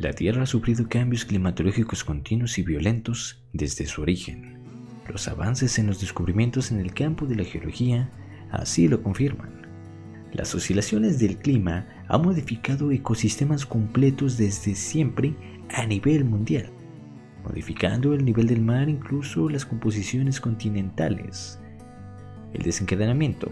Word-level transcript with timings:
La 0.00 0.12
Tierra 0.12 0.44
ha 0.44 0.46
sufrido 0.46 0.88
cambios 0.88 1.24
climatológicos 1.24 2.04
continuos 2.04 2.56
y 2.56 2.62
violentos 2.62 3.42
desde 3.52 3.84
su 3.84 4.02
origen. 4.02 4.62
Los 5.08 5.26
avances 5.26 5.76
en 5.80 5.88
los 5.88 6.00
descubrimientos 6.00 6.70
en 6.70 6.78
el 6.78 6.94
campo 6.94 7.26
de 7.26 7.34
la 7.34 7.42
geología 7.42 8.08
así 8.52 8.86
lo 8.86 9.02
confirman. 9.02 9.50
Las 10.32 10.54
oscilaciones 10.54 11.18
del 11.18 11.38
clima 11.38 11.88
han 12.06 12.22
modificado 12.22 12.92
ecosistemas 12.92 13.66
completos 13.66 14.36
desde 14.36 14.76
siempre 14.76 15.34
a 15.74 15.84
nivel 15.84 16.24
mundial, 16.24 16.70
modificando 17.42 18.14
el 18.14 18.24
nivel 18.24 18.46
del 18.46 18.62
mar 18.62 18.88
incluso 18.88 19.48
las 19.48 19.66
composiciones 19.66 20.40
continentales. 20.40 21.58
El 22.54 22.62
desencadenamiento, 22.62 23.50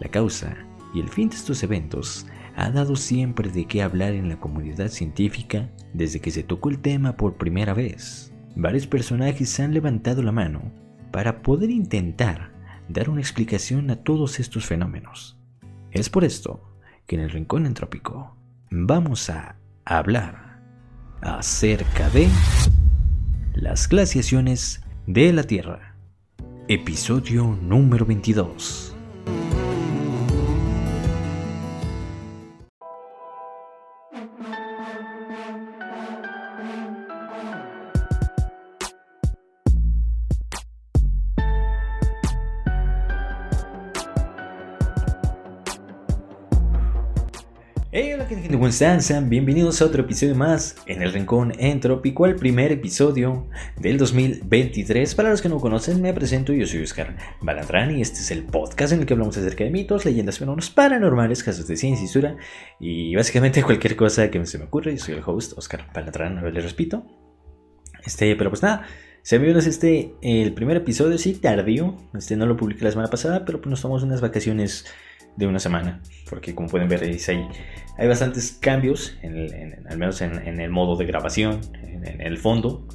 la 0.00 0.08
causa 0.08 0.56
y 0.92 0.98
el 0.98 1.08
fin 1.08 1.28
de 1.28 1.36
estos 1.36 1.62
eventos 1.62 2.26
ha 2.56 2.70
dado 2.70 2.96
siempre 2.96 3.50
de 3.50 3.66
qué 3.66 3.82
hablar 3.82 4.12
en 4.12 4.28
la 4.28 4.38
comunidad 4.38 4.88
científica 4.88 5.70
desde 5.92 6.20
que 6.20 6.30
se 6.30 6.42
tocó 6.42 6.70
el 6.70 6.80
tema 6.80 7.16
por 7.16 7.36
primera 7.36 7.74
vez. 7.74 8.32
Varios 8.56 8.86
personajes 8.86 9.58
han 9.60 9.74
levantado 9.74 10.22
la 10.22 10.32
mano 10.32 10.72
para 11.10 11.42
poder 11.42 11.70
intentar 11.70 12.52
dar 12.88 13.10
una 13.10 13.20
explicación 13.20 13.90
a 13.90 13.96
todos 13.96 14.38
estos 14.38 14.66
fenómenos. 14.66 15.38
Es 15.90 16.08
por 16.08 16.24
esto 16.24 16.78
que 17.06 17.16
en 17.16 17.22
el 17.22 17.30
Rincón 17.30 17.66
Entrópico 17.66 18.36
vamos 18.70 19.30
a 19.30 19.56
hablar 19.84 20.60
acerca 21.22 22.08
de 22.10 22.28
las 23.54 23.88
glaciaciones 23.88 24.82
de 25.06 25.32
la 25.32 25.44
Tierra. 25.44 25.96
Episodio 26.68 27.58
número 27.62 28.06
22. 28.06 28.93
Hey, 47.96 48.12
hola 48.12 48.26
gente, 48.26 48.48
¿cómo 48.48 48.66
están? 48.66 49.00
Sean 49.02 49.30
bienvenidos 49.30 49.80
a 49.80 49.84
otro 49.84 50.02
episodio 50.02 50.34
más 50.34 50.74
en 50.86 51.00
el 51.00 51.12
Rincón 51.12 51.52
Entrópico, 51.60 52.26
el 52.26 52.34
primer 52.34 52.72
episodio 52.72 53.46
del 53.76 53.98
2023. 53.98 55.14
Para 55.14 55.30
los 55.30 55.40
que 55.40 55.48
no 55.48 55.60
conocen, 55.60 56.02
me 56.02 56.12
presento, 56.12 56.52
yo 56.52 56.66
soy 56.66 56.82
Oscar 56.82 57.16
Balandrán 57.40 57.96
y 57.96 58.02
este 58.02 58.18
es 58.18 58.32
el 58.32 58.42
podcast 58.42 58.94
en 58.94 58.98
el 58.98 59.06
que 59.06 59.12
hablamos 59.12 59.36
acerca 59.36 59.62
de 59.62 59.70
mitos, 59.70 60.04
leyendas, 60.04 60.40
fenómenos 60.40 60.70
paranormales, 60.70 61.44
casos 61.44 61.68
de 61.68 61.76
ciencia 61.76 62.02
y 62.02 62.06
historia 62.06 62.36
y 62.80 63.14
básicamente 63.14 63.62
cualquier 63.62 63.94
cosa 63.94 64.28
que 64.28 64.44
se 64.44 64.58
me 64.58 64.64
ocurra. 64.64 64.90
Yo 64.90 64.98
soy 64.98 65.14
el 65.14 65.22
host, 65.24 65.56
Oscar 65.56 65.86
Balandrán, 65.94 66.52
les 66.52 66.64
repito. 66.64 67.06
Este, 68.04 68.34
pero 68.34 68.50
pues 68.50 68.64
nada, 68.64 68.88
se 69.22 69.38
me 69.38 69.50
este, 69.56 70.16
el 70.20 70.52
primer 70.52 70.78
episodio, 70.78 71.16
sí, 71.16 71.34
tardío. 71.34 71.96
Este 72.12 72.36
no 72.36 72.44
lo 72.44 72.56
publiqué 72.56 72.84
la 72.84 72.90
semana 72.90 73.08
pasada, 73.08 73.44
pero 73.44 73.60
pues 73.60 73.70
nos 73.70 73.80
tomamos 73.80 74.02
unas 74.02 74.20
vacaciones 74.20 74.84
de 75.36 75.46
una 75.46 75.58
semana, 75.58 76.00
porque 76.28 76.54
como 76.54 76.68
pueden 76.68 76.88
ver 76.88 77.02
hay, 77.02 77.18
hay 77.98 78.08
bastantes 78.08 78.52
cambios, 78.52 79.16
en 79.22 79.84
al 79.88 79.98
menos 79.98 80.20
en, 80.20 80.60
el 80.60 80.70
modo 80.70 80.96
de 80.96 81.06
grabación, 81.06 81.60
en, 81.82 82.20
el 82.20 82.38
fondo, 82.38 82.86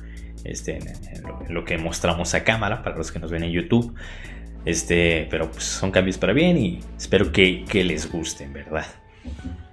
este, 0.44 0.78
en, 0.78 1.54
lo, 1.54 1.66
que 1.66 1.78
mostramos 1.78 2.34
a 2.34 2.44
cámara 2.44 2.84
para 2.84 2.98
los 2.98 3.12
que 3.12 3.20
nos 3.20 3.32
ven 3.32 3.44
en 3.44 3.52
YouTube. 3.52 3.94
Este, 4.66 5.26
pero 5.32 5.50
pues 5.50 5.64
son 5.64 5.90
cambios 5.90 6.18
para 6.18 6.34
bien 6.34 6.58
y 6.58 6.80
espero 6.98 7.32
que, 7.32 7.64
que 7.64 7.84
les 7.84 8.12
gusten, 8.12 8.52
¿verdad? 8.52 8.86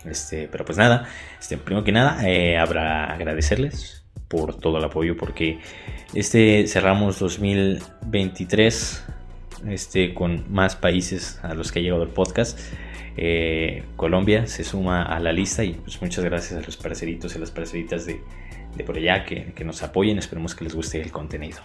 Este, 0.05 0.48
pero 0.48 0.64
pues 0.64 0.78
nada, 0.78 1.09
este, 1.41 1.59
primero 1.59 1.84
que 1.84 1.93
nada, 1.93 2.28
eh, 2.28 2.56
habrá 2.56 3.12
agradecerles 3.12 4.04
por 4.28 4.59
todo 4.59 4.78
el 4.78 4.84
apoyo 4.84 5.16
porque 5.16 5.59
este 6.15 6.66
cerramos 6.66 7.19
2023 7.19 9.04
este, 9.69 10.15
con 10.15 10.44
más 10.53 10.77
países 10.77 11.41
a 11.43 11.54
los 11.54 11.72
que 11.72 11.81
ha 11.81 11.82
llegado 11.82 12.03
el 12.03 12.10
podcast. 12.10 12.59
Eh, 13.16 13.84
Colombia 13.97 14.47
se 14.47 14.62
suma 14.62 15.03
a 15.03 15.19
la 15.21 15.32
lista 15.32 15.65
y 15.65 15.72
pues 15.72 16.00
muchas 16.03 16.25
gracias 16.25 16.62
a 16.62 16.65
los 16.65 16.77
parceritos 16.77 17.34
y 17.34 17.38
las 17.38 17.50
parceritas 17.50 18.04
de, 18.04 18.21
por 18.84 18.97
allá 18.97 19.25
que, 19.25 19.54
nos 19.65 19.82
apoyen. 19.82 20.19
Esperemos 20.19 20.54
que 20.54 20.65
les 20.65 20.75
guste 20.75 21.00
el 21.00 21.10
contenido. 21.10 21.59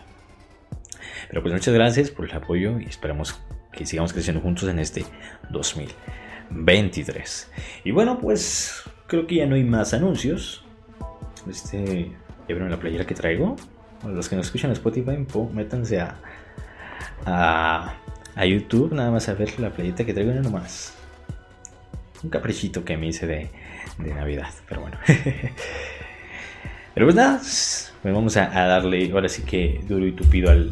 Pero 1.30 1.42
pues 1.42 1.54
muchas 1.54 1.74
gracias 1.74 2.10
por 2.10 2.26
el 2.26 2.36
apoyo 2.36 2.80
y 2.80 2.86
esperamos 2.86 3.40
que 3.72 3.86
sigamos 3.86 4.14
creciendo 4.14 4.42
juntos 4.42 4.70
en 4.70 4.80
este 4.80 5.06
2023. 5.50 7.52
Y 7.84 7.92
bueno, 7.92 8.20
pues 8.20 8.84
creo 9.08 9.28
que 9.28 9.36
ya 9.36 9.46
no 9.46 9.56
hay 9.56 9.64
más 9.64 9.94
anuncios. 9.94 10.64
Este, 11.50 12.12
ya 12.48 12.48
vieron 12.48 12.70
la 12.70 12.80
playera 12.80 13.06
que 13.06 13.16
traigo. 13.16 13.56
los 14.06 14.30
que 14.30 14.36
nos 14.36 14.48
escuchan 14.48 14.72
en 14.72 14.74
Spotify, 14.74 15.26
métanse 15.54 16.00
a 16.00 16.18
a, 17.26 17.96
YouTube, 18.46 18.94
nada 18.94 19.12
más 19.12 19.30
a 19.30 19.34
ver 19.34 19.60
la 19.60 19.70
playita 19.70 20.06
que 20.06 20.14
traigo, 20.14 20.32
no 20.32 20.42
nomás. 20.42 20.94
Un 22.24 22.30
caprichito 22.30 22.84
que 22.84 22.98
me 22.98 23.08
hice 23.08 23.28
de, 23.28 23.50
Navidad, 23.98 24.50
pero 24.68 24.82
bueno. 24.82 24.98
pero 26.94 27.06
pues 27.06 27.16
nada, 27.16 27.38
pues 27.38 28.14
vamos 28.14 28.38
a, 28.38 28.48
darle 28.48 29.12
ahora 29.12 29.30
sí 29.30 29.44
que 29.44 29.82
duro 29.88 30.08
y 30.08 30.12
tupido 30.14 30.50
al, 30.50 30.72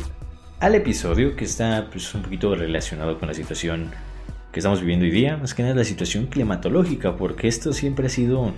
al 0.59 0.75
episodio 0.75 1.35
que 1.35 1.45
está 1.45 1.87
pues, 1.91 2.13
un 2.15 2.23
poquito 2.23 2.55
relacionado 2.55 3.19
con 3.19 3.27
la 3.27 3.33
situación 3.33 3.91
que 4.51 4.59
estamos 4.59 4.79
viviendo 4.81 5.05
hoy 5.05 5.11
día, 5.11 5.37
más 5.37 5.53
que 5.53 5.61
nada 5.61 5.75
la 5.75 5.83
situación 5.83 6.25
climatológica, 6.25 7.16
porque 7.17 7.47
esto 7.47 7.71
siempre 7.71 8.07
ha 8.07 8.09
sido 8.09 8.51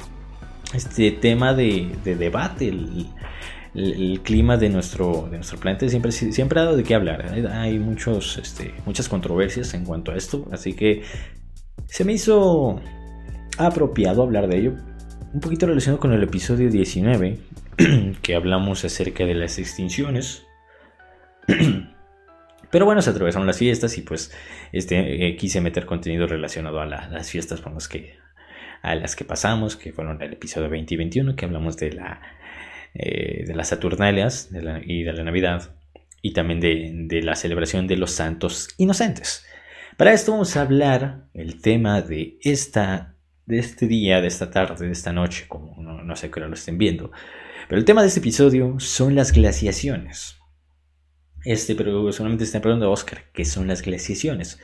este 0.73 1.11
tema 1.11 1.53
de, 1.53 1.93
de 2.05 2.15
debate, 2.15 2.73
el, 3.73 4.21
clima 4.21 4.57
de 4.57 4.69
nuestro, 4.69 5.27
de 5.29 5.37
nuestro 5.37 5.59
planeta 5.59 5.87
siempre, 5.87 6.11
siempre 6.11 6.59
ha 6.59 6.63
dado 6.65 6.77
de 6.77 6.83
qué 6.83 6.95
hablar. 6.95 7.33
Hay 7.51 7.79
muchos, 7.79 8.37
este, 8.37 8.73
muchas 8.85 9.07
controversias 9.09 9.73
en 9.73 9.85
cuanto 9.85 10.11
a 10.11 10.15
esto, 10.15 10.47
así 10.51 10.73
que 10.73 11.03
se 11.85 12.05
me 12.05 12.13
hizo 12.13 12.81
apropiado 13.57 14.23
hablar 14.23 14.47
de 14.47 14.57
ello. 14.57 14.73
Un 15.33 15.39
poquito 15.39 15.65
relacionado 15.65 15.99
con 15.99 16.11
el 16.11 16.23
episodio 16.23 16.69
19, 16.69 17.37
que 18.21 18.35
hablamos 18.35 18.83
acerca 18.83 19.25
de 19.25 19.35
las 19.35 19.57
extinciones. 19.59 20.45
Pero 22.71 22.85
bueno, 22.85 23.01
se 23.01 23.09
atravesaron 23.09 23.47
las 23.47 23.57
fiestas 23.57 23.97
y 23.97 24.01
pues 24.01 24.33
este, 24.71 25.27
eh, 25.27 25.35
quise 25.35 25.59
meter 25.59 25.85
contenido 25.85 26.25
relacionado 26.27 26.79
a 26.79 26.85
las 26.85 27.29
fiestas 27.29 27.59
con 27.59 27.77
que, 27.89 28.15
a 28.81 28.95
las 28.95 29.15
que 29.15 29.25
pasamos, 29.25 29.75
que 29.75 29.91
fueron 29.91 30.21
el 30.21 30.33
episodio 30.33 30.69
20 30.69 30.93
y 30.93 30.97
21, 30.97 31.35
que 31.35 31.45
hablamos 31.45 31.75
de 31.75 31.91
la 31.91 32.21
eh, 32.93 33.45
de 33.45 33.55
las 33.55 33.69
Saturnalias 33.69 34.49
y 34.85 35.03
de 35.03 35.13
la 35.13 35.23
Navidad 35.23 35.75
y 36.21 36.33
también 36.33 36.59
de, 36.59 37.21
la 37.21 37.35
celebración 37.35 37.87
de 37.87 37.97
los 37.97 38.11
santos 38.11 38.69
inocentes. 38.77 39.45
Para 39.97 40.13
esto 40.13 40.31
vamos 40.31 40.55
a 40.55 40.61
hablar 40.61 41.27
el 41.33 41.61
tema 41.61 42.01
de 42.01 42.37
esta 42.41 43.15
de 43.45 43.59
este 43.59 43.87
día, 43.87 44.21
de 44.21 44.27
esta 44.27 44.49
tarde, 44.49 44.85
de 44.85 44.91
esta 44.91 45.11
noche, 45.11 45.45
como 45.47 45.75
no, 45.81 46.15
sé 46.15 46.29
qué 46.29 46.39
hora 46.39 46.47
lo 46.47 46.53
estén 46.53 46.77
viendo. 46.77 47.11
Pero 47.67 47.79
el 47.79 47.85
tema 47.85 48.01
de 48.01 48.07
este 48.07 48.19
episodio 48.19 48.79
son 48.79 49.15
las 49.15 49.33
glaciaciones. 49.33 50.37
Este, 51.43 51.75
pero 51.75 52.11
solamente 52.13 52.43
están 52.43 52.61
preguntando 52.61 52.91
Oscar, 52.91 53.23
¿qué 53.33 53.43
son 53.43 53.67
las 53.67 53.81
glaciaciones? 53.81 54.59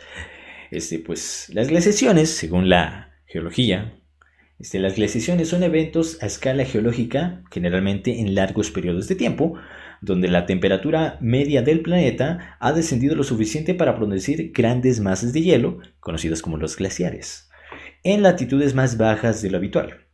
Este, 0.72 1.00
pues 1.00 1.50
las 1.54 1.68
glaciaciones, 1.68 2.30
según 2.30 2.70
la 2.70 3.14
geología, 3.26 3.97
este, 4.60 4.80
las 4.80 4.96
glaciaciones 4.96 5.50
son 5.50 5.62
eventos 5.64 6.22
a 6.22 6.26
escala 6.26 6.66
geológica, 6.66 7.44
generalmente 7.52 8.20
en 8.20 8.34
largos 8.34 8.72
periodos 8.72 9.08
de 9.08 9.16
tiempo, 9.16 9.54
donde 10.02 10.28
la 10.28 10.46
temperatura 10.46 11.18
media 11.22 11.62
del 11.62 11.82
planeta 11.82 12.58
ha 12.60 12.74
descendido 12.74 13.16
lo 13.16 13.24
suficiente 13.24 13.76
para 13.76 13.96
producir 13.96 14.52
grandes 14.54 15.00
masas 15.00 15.34
de 15.34 15.42
hielo, 15.42 15.80
conocidas 16.00 16.42
como 16.42 16.58
los 16.58 16.76
glaciares, 16.76 17.50
en 18.04 18.24
latitudes 18.24 18.74
más 18.74 18.98
bajas 18.98 19.42
de 19.42 19.52
lo 19.52 19.58
habitual. 19.58 20.08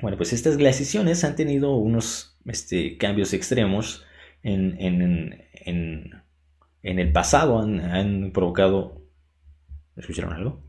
Bueno, 0.00 0.16
pues 0.16 0.32
estas 0.32 0.56
glaciaciones 0.56 1.24
han 1.24 1.36
tenido 1.36 1.76
unos 1.76 2.38
este, 2.44 2.96
cambios 2.98 3.32
extremos 3.34 4.04
en, 4.42 4.76
el 6.82 7.12
pasado, 7.12 7.60
han, 7.60 7.80
han 7.80 8.32
provocado... 8.32 9.02
¿Escucharon 9.96 10.32
algo? 10.32 10.67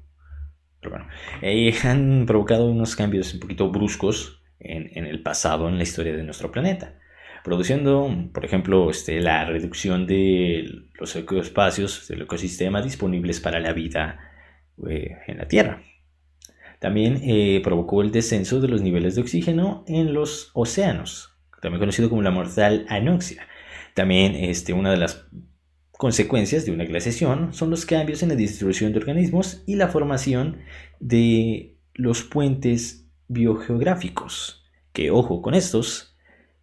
Pero 0.81 0.95
bueno, 0.95 1.07
han 1.83 2.25
provocado 2.25 2.65
unos 2.69 2.95
cambios 2.95 3.33
un 3.33 3.39
poquito 3.39 3.69
bruscos 3.69 4.41
en, 4.59 5.05
el 5.05 5.21
pasado, 5.21 5.69
en 5.69 5.77
la 5.77 5.83
historia 5.83 6.15
de 6.15 6.23
nuestro 6.23 6.51
planeta, 6.51 6.99
produciendo, 7.43 8.13
por 8.33 8.45
ejemplo, 8.45 8.89
este, 8.89 9.21
la 9.21 9.45
reducción 9.45 10.05
de 10.05 10.85
los 10.99 11.15
ecospacios 11.15 12.07
del 12.07 12.23
ecosistema 12.23 12.81
disponibles 12.81 13.39
para 13.39 13.59
la 13.59 13.73
vida 13.73 14.19
eh, 14.87 15.17
en 15.27 15.37
la 15.37 15.47
Tierra. 15.47 15.81
También 16.79 17.19
eh, 17.23 17.61
provocó 17.63 18.01
el 18.01 18.11
descenso 18.11 18.61
de 18.61 18.69
los 18.69 18.81
niveles 18.81 19.15
de 19.15 19.21
oxígeno 19.21 19.83
en 19.87 20.13
los 20.13 20.51
océanos, 20.53 21.33
también 21.61 21.79
conocido 21.79 22.09
como 22.09 22.21
la 22.21 22.31
mortal 22.31 22.85
anoxia. 22.89 23.47
También 23.93 24.35
este, 24.35 24.71
una 24.71 24.91
de 24.91 24.97
las 24.97 25.27
Consecuencias 25.99 26.65
de 26.65 26.71
una 26.71 26.85
glaciación 26.85 27.53
son 27.53 27.71
los 27.71 27.85
cambios 27.85 28.23
en 28.23 28.29
la 28.29 28.35
distribución 28.35 28.93
de 28.93 28.99
organismos 28.99 29.63
y 29.65 29.75
la 29.75 29.89
formación 29.89 30.59
de 31.01 31.75
los 31.93 32.23
puentes 32.23 33.05
biogeográficos 33.27 34.63
que 34.93 35.11
ojo 35.11 35.41
con 35.41 35.55
estos, 35.55 36.17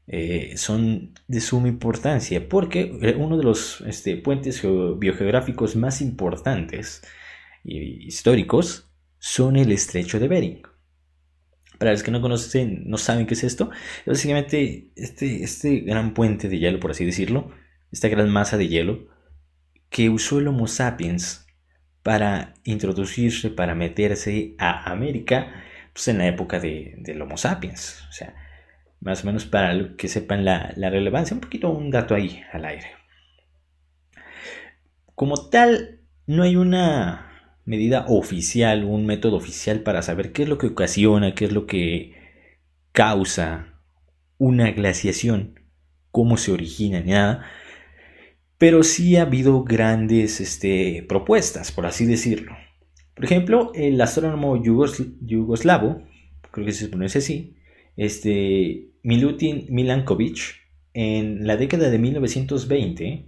eh, 0.07 0.55
son 0.57 1.13
de 1.29 1.43
suma 1.43 1.69
importancia 1.69 2.49
porque 2.49 2.99
eh, 3.03 3.15
uno 3.15 3.37
de 3.37 3.45
los 3.45 3.83
este, 3.83 4.17
puentes 4.17 4.63
biogeográficos 4.63 5.77
más 5.77 6.01
importantes 6.01 7.03
y 7.63 8.07
históricos 8.07 8.91
son 9.19 9.57
el 9.57 9.71
estrecho 9.71 10.19
de 10.19 10.29
Bering. 10.29 10.63
Para 11.77 11.93
los 11.93 12.03
que 12.03 12.11
no 12.11 12.23
conocen, 12.23 12.89
no 12.89 12.97
saben 12.97 13.27
qué 13.27 13.35
es 13.35 13.45
esto, 13.45 13.69
básicamente 14.07 14.93
este, 14.97 15.45
este 15.45 15.81
gran 15.81 16.15
puente 16.15 16.49
de 16.49 16.59
hielo, 16.59 16.81
por 16.81 16.93
así 16.93 17.05
decirlo, 17.05 17.51
esta 17.93 18.09
gran 18.09 18.31
masa 18.31 18.57
de 18.57 18.69
hielo 18.69 19.15
que 19.91 20.11
usó 20.11 20.39
el 20.39 20.49
Homo 20.49 20.67
sapiens 20.67 21.47
para 22.03 22.55
introducirse, 22.65 23.51
para 23.51 23.75
meterse 23.75 24.55
a 24.59 24.91
América, 24.91 25.53
pues 25.93 26.09
en 26.09 26.19
la 26.19 26.27
época 26.27 26.61
de, 26.61 26.95
del 26.99 27.21
Homo 27.23 27.37
sapiens. 27.37 28.05
O 28.09 28.13
sea, 28.13 28.35
más 29.01 29.25
o 29.25 29.27
menos 29.27 29.47
para 29.47 29.97
que 29.97 30.09
sepan 30.09 30.45
la, 30.45 30.73
relevancia, 30.77 31.35
un 31.35 31.41
poquito 31.41 31.71
un 31.71 31.91
dato 31.91 32.15
ahí 32.15 32.43
al 32.53 32.65
aire. 32.65 32.93
Como 35.15 35.49
tal, 35.49 36.01
no 36.27 36.43
hay 36.43 36.57
una 36.57 37.61
medida 37.65 38.05
oficial, 38.09 38.85
un 38.85 39.07
método 39.07 39.37
oficial 39.37 39.81
para 39.81 40.03
saber 40.03 40.33
qué 40.33 40.43
es 40.43 40.49
lo 40.49 40.59
que 40.59 40.69
ocasiona, 40.69 41.35
qué 41.35 41.47
es 41.47 41.53
lo 41.53 41.67
que 41.67 42.15
causa 42.93 43.81
una 44.39 44.71
glaciación, 44.71 45.61
cómo 46.11 46.37
se 46.37 46.53
origina, 46.53 47.01
ni 47.01 47.13
nada. 47.13 47.47
Pero 48.59 48.83
sí 48.83 49.17
ha 49.17 49.23
habido 49.23 49.65
grandes 49.65 50.41
este, 50.41 51.05
propuestas, 51.09 51.73
por 51.73 51.87
así 51.87 52.07
decirlo. 52.07 52.57
Por 53.15 53.25
ejemplo, 53.25 53.73
el 53.75 54.01
astrónomo 54.01 54.63
yugoslavo, 54.63 56.03
creo 56.51 56.67
que 56.67 56.73
se 56.73 56.89
pronuncia 56.89 57.19
así, 57.19 57.57
este, 57.97 58.91
Milutin 59.03 59.67
Milankovic, 59.71 60.67
en 60.93 61.47
la 61.47 61.57
década 61.57 61.91
de 61.91 61.99
1920, 61.99 63.27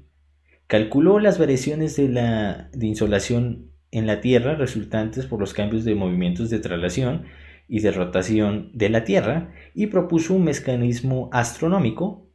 calculó 0.66 1.18
las 1.18 1.38
variaciones 1.38 1.96
de 1.96 2.08
la 2.08 2.70
de 2.72 2.86
insolación 2.86 3.70
en 3.90 4.06
la 4.06 4.20
Tierra 4.20 4.54
resultantes 4.54 5.26
por 5.26 5.40
los 5.40 5.54
cambios 5.54 5.84
de 5.84 5.94
movimientos 5.94 6.50
de 6.50 6.60
traslación 6.60 7.24
y 7.68 7.80
de 7.80 7.90
rotación 7.90 8.70
de 8.74 8.88
la 8.88 9.04
Tierra 9.04 9.52
y 9.74 9.86
propuso 9.88 10.34
un 10.34 10.44
mecanismo 10.44 11.28
astronómico, 11.32 12.27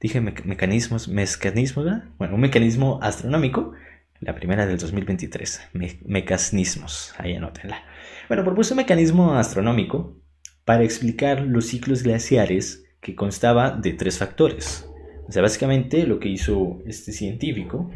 dije 0.00 0.20
mecanismos, 0.20 1.08
mecanismos, 1.08 1.86
bueno, 2.18 2.34
un 2.34 2.40
mecanismo 2.40 2.98
astronómico, 3.02 3.72
la 4.20 4.34
primera 4.34 4.66
del 4.66 4.78
2023, 4.78 5.70
mecanismos, 6.04 7.14
ahí 7.18 7.34
anótenla. 7.34 7.82
Bueno, 8.28 8.44
propuso 8.44 8.74
un 8.74 8.78
mecanismo 8.78 9.34
astronómico 9.34 10.16
para 10.64 10.84
explicar 10.84 11.40
los 11.42 11.66
ciclos 11.66 12.02
glaciares 12.02 12.84
que 13.00 13.14
constaba 13.14 13.70
de 13.70 13.92
tres 13.92 14.18
factores. 14.18 14.86
O 15.26 15.32
sea, 15.32 15.42
básicamente 15.42 16.06
lo 16.06 16.18
que 16.18 16.28
hizo 16.28 16.82
este 16.86 17.12
científico, 17.12 17.90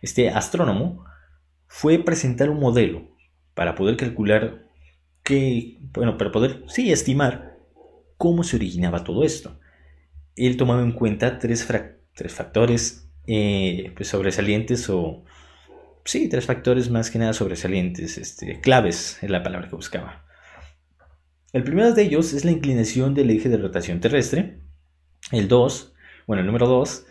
este 0.00 0.30
astrónomo, 0.30 1.04
fue 1.66 1.98
presentar 1.98 2.50
un 2.50 2.60
modelo 2.60 3.08
para 3.54 3.74
poder 3.74 3.96
calcular 3.96 4.64
bueno, 5.94 6.18
para 6.18 6.30
poder, 6.30 6.64
sí, 6.68 6.92
estimar 6.92 7.56
cómo 8.16 8.44
se 8.44 8.56
originaba 8.56 9.04
todo 9.04 9.24
esto. 9.24 9.58
Él 10.36 10.56
tomaba 10.56 10.82
en 10.82 10.92
cuenta 10.92 11.38
tres, 11.38 11.66
tres 12.14 12.32
factores 12.32 13.08
eh, 13.26 13.92
pues 13.96 14.08
sobresalientes 14.08 14.88
o, 14.90 15.24
sí, 16.04 16.28
tres 16.28 16.46
factores 16.46 16.90
más 16.90 17.10
que 17.10 17.18
nada 17.18 17.32
sobresalientes, 17.32 18.18
este, 18.18 18.60
claves 18.60 19.18
es 19.22 19.30
la 19.30 19.42
palabra 19.42 19.68
que 19.68 19.76
buscaba. 19.76 20.24
El 21.52 21.62
primero 21.62 21.92
de 21.92 22.02
ellos 22.02 22.32
es 22.32 22.44
la 22.44 22.50
inclinación 22.50 23.14
del 23.14 23.30
eje 23.30 23.48
de 23.48 23.56
rotación 23.56 24.00
terrestre. 24.00 24.58
El 25.30 25.46
2, 25.46 25.94
bueno, 26.26 26.40
el 26.40 26.46
número 26.46 26.66
2 26.66 27.06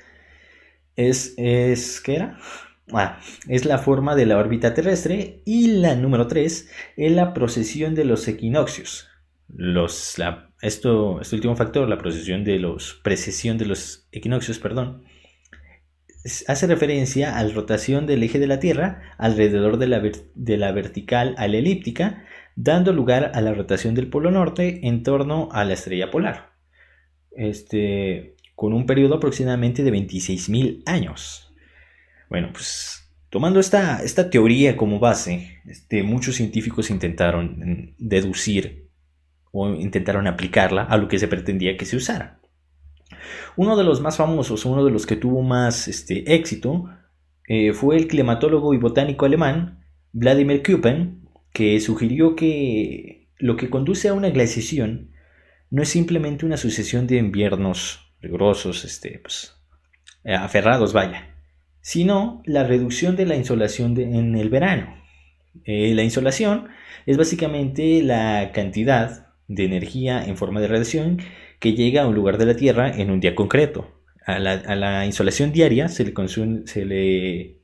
es, 0.97 1.33
es, 1.37 2.01
¿qué 2.01 2.15
era? 2.15 2.37
Ah, 2.91 3.19
es 3.47 3.63
la 3.63 3.77
forma 3.77 4.15
de 4.15 4.25
la 4.25 4.37
órbita 4.37 4.73
terrestre. 4.73 5.41
Y 5.45 5.79
la 5.79 5.95
número 5.95 6.27
3 6.27 6.69
es 6.97 7.11
la 7.13 7.33
procesión 7.33 7.95
de 7.95 8.03
los 8.03 8.27
equinoccios. 8.27 9.07
Los, 9.55 10.15
esto, 10.61 11.21
este 11.21 11.35
último 11.35 11.55
factor, 11.55 11.87
la 11.87 11.99
procesión 11.99 12.43
de 12.43 12.57
los, 12.57 12.99
precesión 13.03 13.57
de 13.57 13.65
los 13.65 14.07
equinoccios, 14.11 14.57
perdón, 14.57 15.03
hace 16.47 16.67
referencia 16.67 17.37
a 17.37 17.43
la 17.43 17.53
rotación 17.53 18.07
del 18.07 18.23
eje 18.23 18.39
de 18.39 18.47
la 18.47 18.59
Tierra 18.59 19.15
alrededor 19.17 19.77
de 19.77 19.87
la, 20.57 20.71
vertical 20.71 21.35
a 21.37 21.47
la 21.47 21.57
elíptica 21.57 22.23
dando 22.55 22.93
lugar 22.93 23.31
a 23.33 23.41
la 23.41 23.53
rotación 23.53 23.95
del 23.95 24.09
polo 24.09 24.31
norte 24.31 24.87
en 24.87 25.03
torno 25.03 25.49
a 25.51 25.65
la 25.65 25.73
estrella 25.73 26.11
polar, 26.11 26.51
este, 27.35 28.35
con 28.55 28.73
un 28.73 28.85
periodo 28.85 29.15
aproximadamente 29.15 29.83
de 29.83 29.91
26.000 29.91 30.83
años. 30.85 31.51
Bueno, 32.29 32.49
pues 32.53 33.11
tomando 33.29 33.59
esta, 33.59 34.03
esta 34.03 34.29
teoría 34.29 34.77
como 34.77 34.99
base, 34.99 35.61
este, 35.65 36.03
muchos 36.03 36.35
científicos 36.35 36.89
intentaron 36.89 37.95
deducir 37.97 38.82
o 39.55 39.69
intentaron 39.69 40.25
aplicarla 40.25 40.83
a 40.83 40.97
lo 40.97 41.07
que 41.07 41.19
se 41.19 41.27
pretendía 41.27 41.77
que 41.77 41.85
se 41.85 41.95
usara. 41.95 42.39
Uno 43.55 43.77
de 43.77 43.83
los 43.83 44.01
más 44.01 44.17
famosos, 44.17 44.65
uno 44.65 44.83
de 44.83 44.91
los 44.91 45.05
que 45.05 45.15
tuvo 45.15 45.43
más 45.43 45.87
este, 45.87 46.33
éxito, 46.33 46.89
eh, 47.47 47.71
fue 47.71 47.95
el 47.97 48.07
climatólogo 48.07 48.73
y 48.73 48.77
botánico 48.77 49.25
alemán 49.25 49.85
Vladimir 50.11 50.63
Köppen, 50.63 51.29
que 51.53 51.79
sugirió 51.79 52.35
que 52.35 53.29
lo 53.37 53.55
que 53.55 53.69
conduce 53.69 54.07
a 54.07 54.13
una 54.13 54.31
glaciación 54.31 55.11
no 55.69 55.83
es 55.83 55.89
simplemente 55.89 56.47
una 56.47 56.57
sucesión 56.57 57.05
de 57.05 57.17
inviernos 57.17 58.11
rigurosos, 58.21 58.83
este, 58.85 59.19
pues, 59.19 59.55
eh, 60.23 60.33
aferrados, 60.33 60.93
vaya, 60.93 61.35
sino 61.79 62.41
la 62.45 62.63
reducción 62.63 63.15
de 63.15 63.27
la 63.27 63.35
insolación 63.35 63.95
en 63.99 64.35
el 64.35 64.49
verano. 64.49 64.95
Eh, 65.65 65.93
la 65.93 66.01
insolación 66.01 66.69
es 67.05 67.17
básicamente 67.17 68.01
la 68.01 68.51
cantidad 68.51 69.32
de 69.47 69.65
energía 69.65 70.23
en 70.23 70.37
forma 70.37 70.61
de 70.61 70.67
radiación 70.67 71.19
que 71.59 71.73
llega 71.73 72.03
a 72.03 72.07
un 72.07 72.15
lugar 72.15 72.37
de 72.37 72.45
la 72.45 72.55
Tierra 72.55 72.89
en 72.89 73.11
un 73.11 73.19
día 73.19 73.35
concreto. 73.35 73.89
A 74.25 74.39
la, 74.39 75.05
insolación 75.05 75.51
diaria 75.51 75.89
se 75.89 76.05
le, 76.05 76.13
se 76.65 76.85
le 76.85 77.63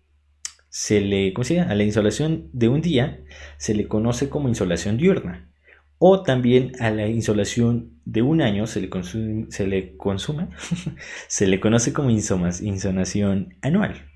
se 0.70 1.02
le, 1.02 1.34
¿cómo 1.34 1.44
se 1.44 1.60
A 1.60 1.74
la 1.74 1.84
insolación 1.84 2.50
de 2.54 2.70
un 2.70 2.82
día 2.82 3.22
se 3.58 3.74
le 3.74 3.88
conoce 3.88 4.30
como 4.30 4.48
insolación 4.48 4.98
diurna. 4.98 5.52
O 5.98 6.24
también 6.24 6.72
a 6.80 6.92
la 6.92 7.08
insolación 7.08 8.00
de 8.06 8.22
un 8.22 8.42
año 8.42 8.68
se 8.68 8.80
le 8.80 8.90
consume, 8.90 9.48
se 9.50 9.68
le, 9.68 9.98
consume, 9.98 10.48
se 11.28 11.48
le 11.48 11.60
conoce 11.60 11.92
como 11.92 12.10
insolación 12.10 13.56
anual. 13.62 14.10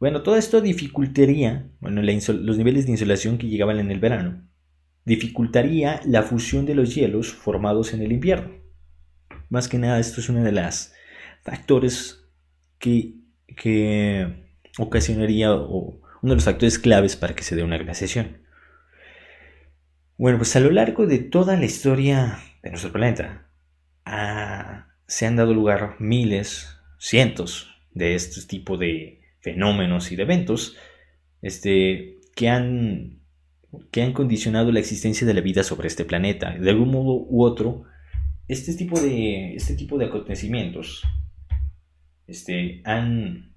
Bueno, 0.00 0.22
todo 0.22 0.36
esto 0.36 0.60
dificultaría, 0.60 1.68
bueno, 1.80 2.02
los 2.02 2.58
niveles 2.58 2.86
de 2.86 2.92
insolación 2.92 3.36
que 3.36 3.48
llegaban 3.48 3.78
en 3.78 3.90
el 3.90 4.00
verano, 4.00 4.48
dificultaría 5.04 6.00
la 6.04 6.22
fusión 6.22 6.66
de 6.66 6.74
los 6.74 6.94
hielos 6.94 7.32
formados 7.32 7.92
en 7.92 8.02
el 8.02 8.12
invierno. 8.12 8.54
Más 9.50 9.68
que 9.68 9.78
nada, 9.78 9.98
esto 9.98 10.20
es 10.20 10.28
uno 10.28 10.42
de 10.42 10.52
los 10.52 10.92
factores 11.42 12.26
que, 12.78 13.14
que 13.56 14.46
ocasionaría 14.78 15.52
o 15.54 16.00
uno 16.22 16.32
de 16.32 16.36
los 16.36 16.44
factores 16.44 16.78
claves 16.78 17.16
para 17.16 17.34
que 17.34 17.42
se 17.42 17.54
dé 17.54 17.62
una 17.62 17.78
glaciación. 17.78 18.38
Bueno, 20.16 20.38
pues 20.38 20.54
a 20.56 20.60
lo 20.60 20.70
largo 20.70 21.06
de 21.06 21.18
toda 21.18 21.56
la 21.56 21.64
historia 21.64 22.38
de 22.62 22.70
nuestro 22.70 22.92
planeta 22.92 23.48
se 25.06 25.26
han 25.26 25.36
dado 25.36 25.54
lugar 25.54 25.96
miles, 25.98 26.78
cientos 26.98 27.74
de 27.92 28.14
este 28.14 28.42
tipo 28.46 28.76
de 28.76 29.22
fenómenos 29.40 30.12
y 30.12 30.16
de 30.16 30.22
eventos 30.22 30.76
este, 31.42 32.20
que, 32.34 32.48
han, 32.48 33.20
que 33.90 34.02
han 34.02 34.12
condicionado 34.12 34.72
la 34.72 34.80
existencia 34.80 35.26
de 35.26 35.34
la 35.34 35.40
vida 35.40 35.62
sobre 35.62 35.88
este 35.88 36.04
planeta. 36.04 36.56
De 36.58 36.70
algún 36.70 36.90
modo 36.90 37.26
u 37.28 37.42
otro, 37.42 37.84
este 38.48 38.74
tipo 38.74 39.00
de, 39.00 39.54
este 39.54 39.74
tipo 39.74 39.98
de 39.98 40.06
acontecimientos 40.06 41.02
este, 42.26 42.82
han 42.84 43.54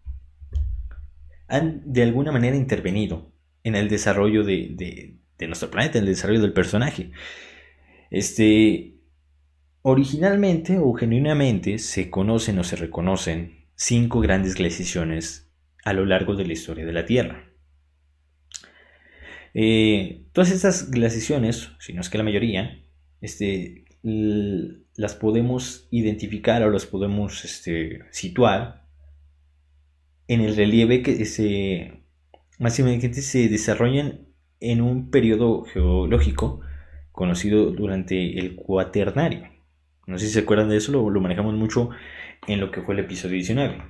han 1.47 1.81
de 1.86 2.03
alguna 2.03 2.31
manera 2.31 2.55
intervenido 2.55 3.31
en 3.63 3.75
el 3.75 3.89
desarrollo 3.89 4.43
de, 4.43 5.17
nuestro 5.39 5.69
planeta, 5.69 5.97
en 5.97 6.05
el 6.05 6.12
desarrollo 6.12 6.41
del 6.41 6.53
personaje. 6.53 7.12
Este, 8.09 8.95
originalmente 9.81 10.77
o 10.79 10.93
genuinamente 10.93 11.77
se 11.79 12.09
conocen 12.09 12.59
o 12.59 12.63
se 12.63 12.75
reconocen 12.75 13.67
cinco 13.75 14.19
grandes 14.19 14.55
glaciaciones 14.55 15.51
a 15.83 15.93
lo 15.93 16.05
largo 16.05 16.36
de 16.36 16.45
la 16.45 16.53
historia 16.53 16.86
de 16.86 16.93
la 16.93 17.05
Tierra. 17.05 17.47
Eh, 19.54 20.25
todas 20.34 20.51
estas 20.51 20.92
glaciaciones, 20.92 21.72
si 21.80 21.94
no 21.94 22.01
es 22.01 22.10
que 22.10 22.18
la 22.18 22.24
mayoría, 22.24 22.84
este, 23.22 23.86
las 24.04 25.16
podemos 25.16 25.88
identificar 25.92 26.63
o 26.63 26.70
las 26.70 26.86
podemos 26.86 27.44
este, 27.46 28.00
situar 28.12 28.86
en 30.27 30.42
el 30.42 30.56
relieve 30.56 31.01
que 31.01 31.25
se, 31.25 32.01
se 32.60 33.50
desarrollan 33.50 34.27
en 34.60 34.82
un 34.82 35.10
periodo 35.10 35.63
geológico 35.63 36.62
conocido 37.12 37.72
durante 37.72 38.38
el 38.39 38.56
Cuaternario. 38.56 39.50
No 40.06 40.18
sé 40.18 40.27
si 40.27 40.34
se 40.34 40.39
acuerdan 40.39 40.70
de 40.70 40.77
eso, 40.77 40.92
lo, 40.92 41.10
lo 41.10 41.20
manejamos 41.20 41.56
mucho 41.56 41.89
en 42.48 42.60
lo 42.60 42.72
que 42.72 42.82
fue 42.82 42.94
el 42.94 43.01
episodio 43.01 43.36
19. 43.36 43.82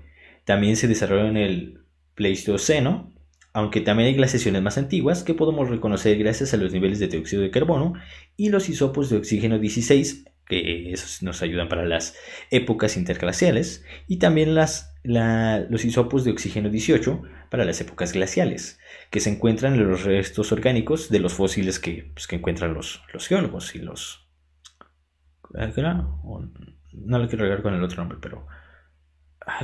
También 0.46 0.76
se 0.76 0.88
desarrolló 0.88 1.28
en 1.28 1.38
el 1.38 1.82
Pleistoceno, 2.16 3.14
aunque 3.54 3.82
también 3.82 4.10
hay 4.10 4.16
glaciaciones 4.16 4.62
más 4.62 4.78
antiguas 4.78 5.24
que 5.24 5.34
podemos 5.34 5.70
reconocer 5.70 6.18
gracias 6.18 6.54
a 6.54 6.58
los 6.58 6.74
niveles 6.74 7.00
de 7.00 7.08
dióxido 7.08 7.42
de 7.42 7.52
carbono 7.52 7.94
y 8.36 8.50
los 8.50 8.70
isopos 8.70 9.10
de 9.10 9.18
oxígeno 9.18 9.60
16, 9.60 10.26
que 10.46 10.92
esos 10.92 11.24
nos 11.24 11.42
ayudan 11.42 11.68
para 11.68 11.86
las 11.86 12.16
épocas 12.52 12.98
interglaciales, 12.98 13.84
y 14.08 14.18
también 14.18 14.56
las, 14.56 14.96
los 15.04 15.86
isopos 15.86 16.24
de 16.24 16.32
oxígeno 16.32 16.70
18 16.70 17.22
para 17.50 17.66
las 17.66 17.82
épocas 17.82 18.14
glaciales, 18.14 18.80
que 19.10 19.20
se 19.20 19.30
encuentran 19.30 19.74
en 19.74 19.90
los 19.90 20.04
restos 20.04 20.52
orgánicos 20.52 21.10
de 21.10 21.20
los 21.20 21.34
fósiles 21.34 21.80
que, 21.80 22.12
pues, 22.14 22.32
encuentran 22.32 22.74
los, 22.74 23.02
los 23.14 23.28
geólogos 23.28 23.76
y 23.76 23.80
los... 23.80 24.30
No 26.94 27.20
lo 27.20 27.28
quiero 27.28 27.46
regar 27.46 27.62
con 27.62 27.74
el 27.74 27.84
otro 27.84 27.98
nombre, 27.98 28.18
pero... 28.22 28.48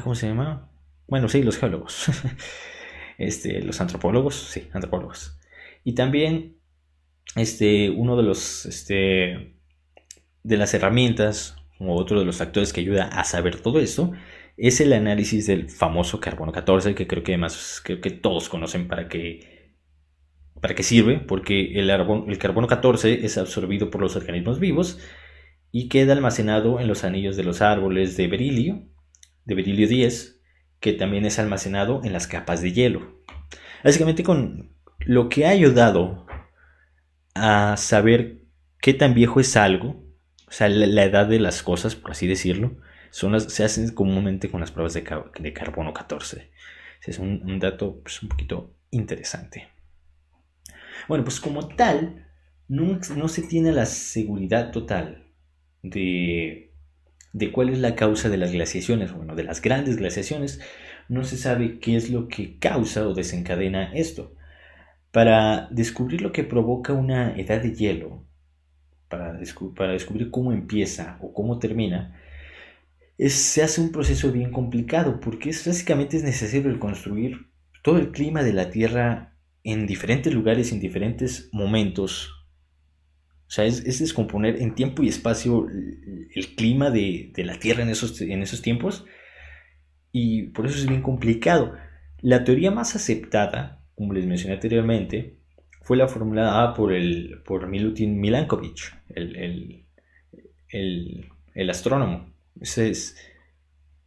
¿Cómo 0.02 0.16
se 0.16 0.28
llama? 0.28 0.70
Bueno, 1.08 1.28
sí, 1.28 1.44
los 1.44 1.58
geólogos. 1.58 2.08
este, 3.18 3.62
los 3.62 3.80
antropólogos, 3.82 4.36
sí, 4.36 4.68
antropólogos. 4.74 5.40
Y 5.84 5.94
también 5.96 6.58
este, 7.36 7.90
uno 7.90 8.16
de 8.16 8.24
los 8.24 8.66
este, 8.66 9.56
de 10.44 10.58
las 10.58 10.74
herramientas 10.74 11.56
o 11.80 11.96
otro 11.96 12.20
de 12.20 12.26
los 12.26 12.38
factores 12.38 12.74
que 12.74 12.82
ayuda 12.82 13.06
a 13.06 13.24
saber 13.24 13.60
todo 13.60 13.80
esto 13.80 14.12
es 14.58 14.80
el 14.82 14.94
análisis 14.94 15.48
del 15.48 15.70
famoso 15.70 16.20
carbono 16.20 16.52
14 16.52 16.94
que 16.96 17.08
creo 17.08 17.24
que 17.24 17.34
además 17.34 17.82
creo 17.84 18.02
que 18.02 18.12
todos 18.12 18.50
conocen 18.50 18.88
para 18.88 19.08
qué 19.08 19.74
para 20.62 20.76
qué 20.76 20.84
sirve 20.84 21.20
porque 21.20 21.80
el, 21.80 21.90
el 21.90 22.38
carbono 22.38 22.68
14 22.68 23.26
es 23.26 23.38
absorbido 23.38 23.90
por 23.90 24.02
los 24.02 24.16
organismos 24.16 24.60
vivos 24.60 25.00
y 25.72 25.90
queda 25.90 26.14
almacenado 26.14 26.80
en 26.80 26.88
los 26.88 27.04
anillos 27.04 27.36
de 27.36 27.44
los 27.44 27.62
árboles 27.62 28.16
de 28.16 28.28
berilio 28.28 28.84
de 29.46 29.56
berilio 29.56 29.88
10 29.88 30.42
que 30.84 30.92
también 30.92 31.26
es 31.26 31.40
almacenado 31.40 32.02
en 32.04 32.12
las 32.12 32.28
capas 32.28 32.62
de 32.62 32.74
hielo. 32.74 33.24
Básicamente 33.86 34.22
con 34.22 34.76
lo 35.00 35.30
que 35.30 35.46
ha 35.46 35.52
ayudado 35.52 36.28
a 37.34 37.78
saber 37.78 38.42
qué 38.82 38.94
tan 38.94 39.14
viejo 39.14 39.40
es 39.40 39.56
algo, 39.56 40.04
o 40.46 40.52
sea, 40.52 40.68
la, 40.68 41.04
edad 41.06 41.26
de 41.26 41.40
las 41.40 41.64
cosas, 41.64 41.96
por 41.96 42.12
así 42.12 42.28
decirlo, 42.28 42.76
son 43.12 43.40
se 43.40 43.64
hacen 43.64 43.94
comúnmente 43.94 44.52
con 44.52 44.60
las 44.60 44.72
pruebas 44.72 44.94
de, 44.94 45.54
carbono 45.54 45.94
14. 45.94 46.52
Es 47.08 47.18
un, 47.18 47.60
dato 47.60 48.02
pues, 48.02 48.22
un 48.22 48.28
poquito 48.28 48.76
interesante. 48.92 49.70
Bueno, 51.08 51.24
pues 51.24 51.40
como 51.40 51.70
tal, 51.70 52.28
no 52.68 53.28
se 53.30 53.44
tiene 53.44 53.72
la 53.72 53.86
seguridad 53.86 54.72
total 54.72 55.30
de 55.82 56.73
de 57.34 57.52
cuál 57.52 57.70
es 57.70 57.80
la 57.80 57.96
causa 57.96 58.30
de 58.30 58.38
las 58.38 58.52
glaciaciones, 58.52 59.12
bueno, 59.12 59.36
de 59.36 59.44
las 59.44 59.62
grandes 59.62 59.98
glaciaciones, 59.98 60.62
no 61.10 61.24
se 61.24 61.38
sabe 61.38 61.80
qué 61.80 61.96
es 61.96 62.10
lo 62.10 62.28
que 62.28 62.58
causa 62.60 63.08
o 63.08 63.14
desencadena 63.14 63.92
esto. 63.94 64.36
Para 65.12 65.68
descubrir 65.72 66.22
lo 66.22 66.32
que 66.32 66.44
provoca 66.44 66.94
una 66.94 67.36
edad 67.36 67.62
de 67.62 67.74
hielo, 67.74 68.26
para, 69.10 69.34
descubrir 69.34 70.32
cómo 70.32 70.54
empieza 70.54 71.18
o 71.22 71.34
cómo 71.34 71.60
termina, 71.60 72.20
se 73.18 73.64
hace 73.64 73.82
un 73.82 73.92
proceso 73.92 74.32
bien 74.32 74.52
complicado 74.52 75.20
porque 75.20 75.50
es, 75.50 75.66
básicamente 75.68 76.18
es 76.18 76.24
necesario 76.24 76.80
construir 76.80 77.48
todo 77.84 77.98
el 77.98 78.12
clima 78.12 78.44
de 78.44 78.54
la 78.54 78.70
Tierra 78.70 79.36
en 79.64 79.88
diferentes 79.88 80.34
lugares, 80.34 80.72
en 80.72 80.80
diferentes 80.80 81.50
momentos, 81.52 82.43
o 83.48 83.52
sea, 83.56 83.66
es, 83.66 84.00
descomponer 84.00 84.62
en 84.62 84.74
tiempo 84.74 85.04
y 85.04 85.10
espacio 85.10 85.68
el, 85.70 86.56
clima 86.56 86.90
de, 86.90 87.32
la 87.38 87.60
Tierra 87.60 87.84
en 87.84 87.90
esos, 87.90 88.62
tiempos. 88.62 89.06
Y 90.12 90.44
por 90.48 90.66
eso 90.66 90.78
es 90.78 90.88
bien 90.88 91.02
complicado. 91.02 91.76
La 92.22 92.44
teoría 92.44 92.72
más 92.72 92.96
aceptada, 92.96 93.84
como 93.96 94.14
les 94.14 94.26
mencioné 94.26 94.56
anteriormente, 94.56 95.38
fue 95.82 95.98
la 95.98 96.08
formulada 96.08 96.74
por, 96.74 97.68
Milutin 97.68 98.20
Milankovitch, 98.20 98.94
el, 99.14 99.86
astrónomo. 101.70 102.34
Esa 102.60 102.86
es, 102.86 103.18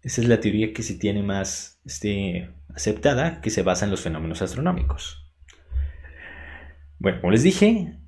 esa 0.03 0.21
es 0.23 0.29
la 0.29 0.41
teoría 0.41 0.73
que 0.73 0.83
se 0.83 0.95
tiene 0.95 1.23
más 1.23 1.81
este, 1.85 2.51
aceptada, 2.75 3.41
que 3.41 3.51
se 3.51 3.63
basa 3.63 3.85
en 3.85 3.91
los 3.91 4.01
fenómenos 4.01 4.43
astronómicos. 4.43 5.25
Bueno, 6.99 7.21
como 7.21 7.31
les 7.33 7.43
dije, 7.43 7.99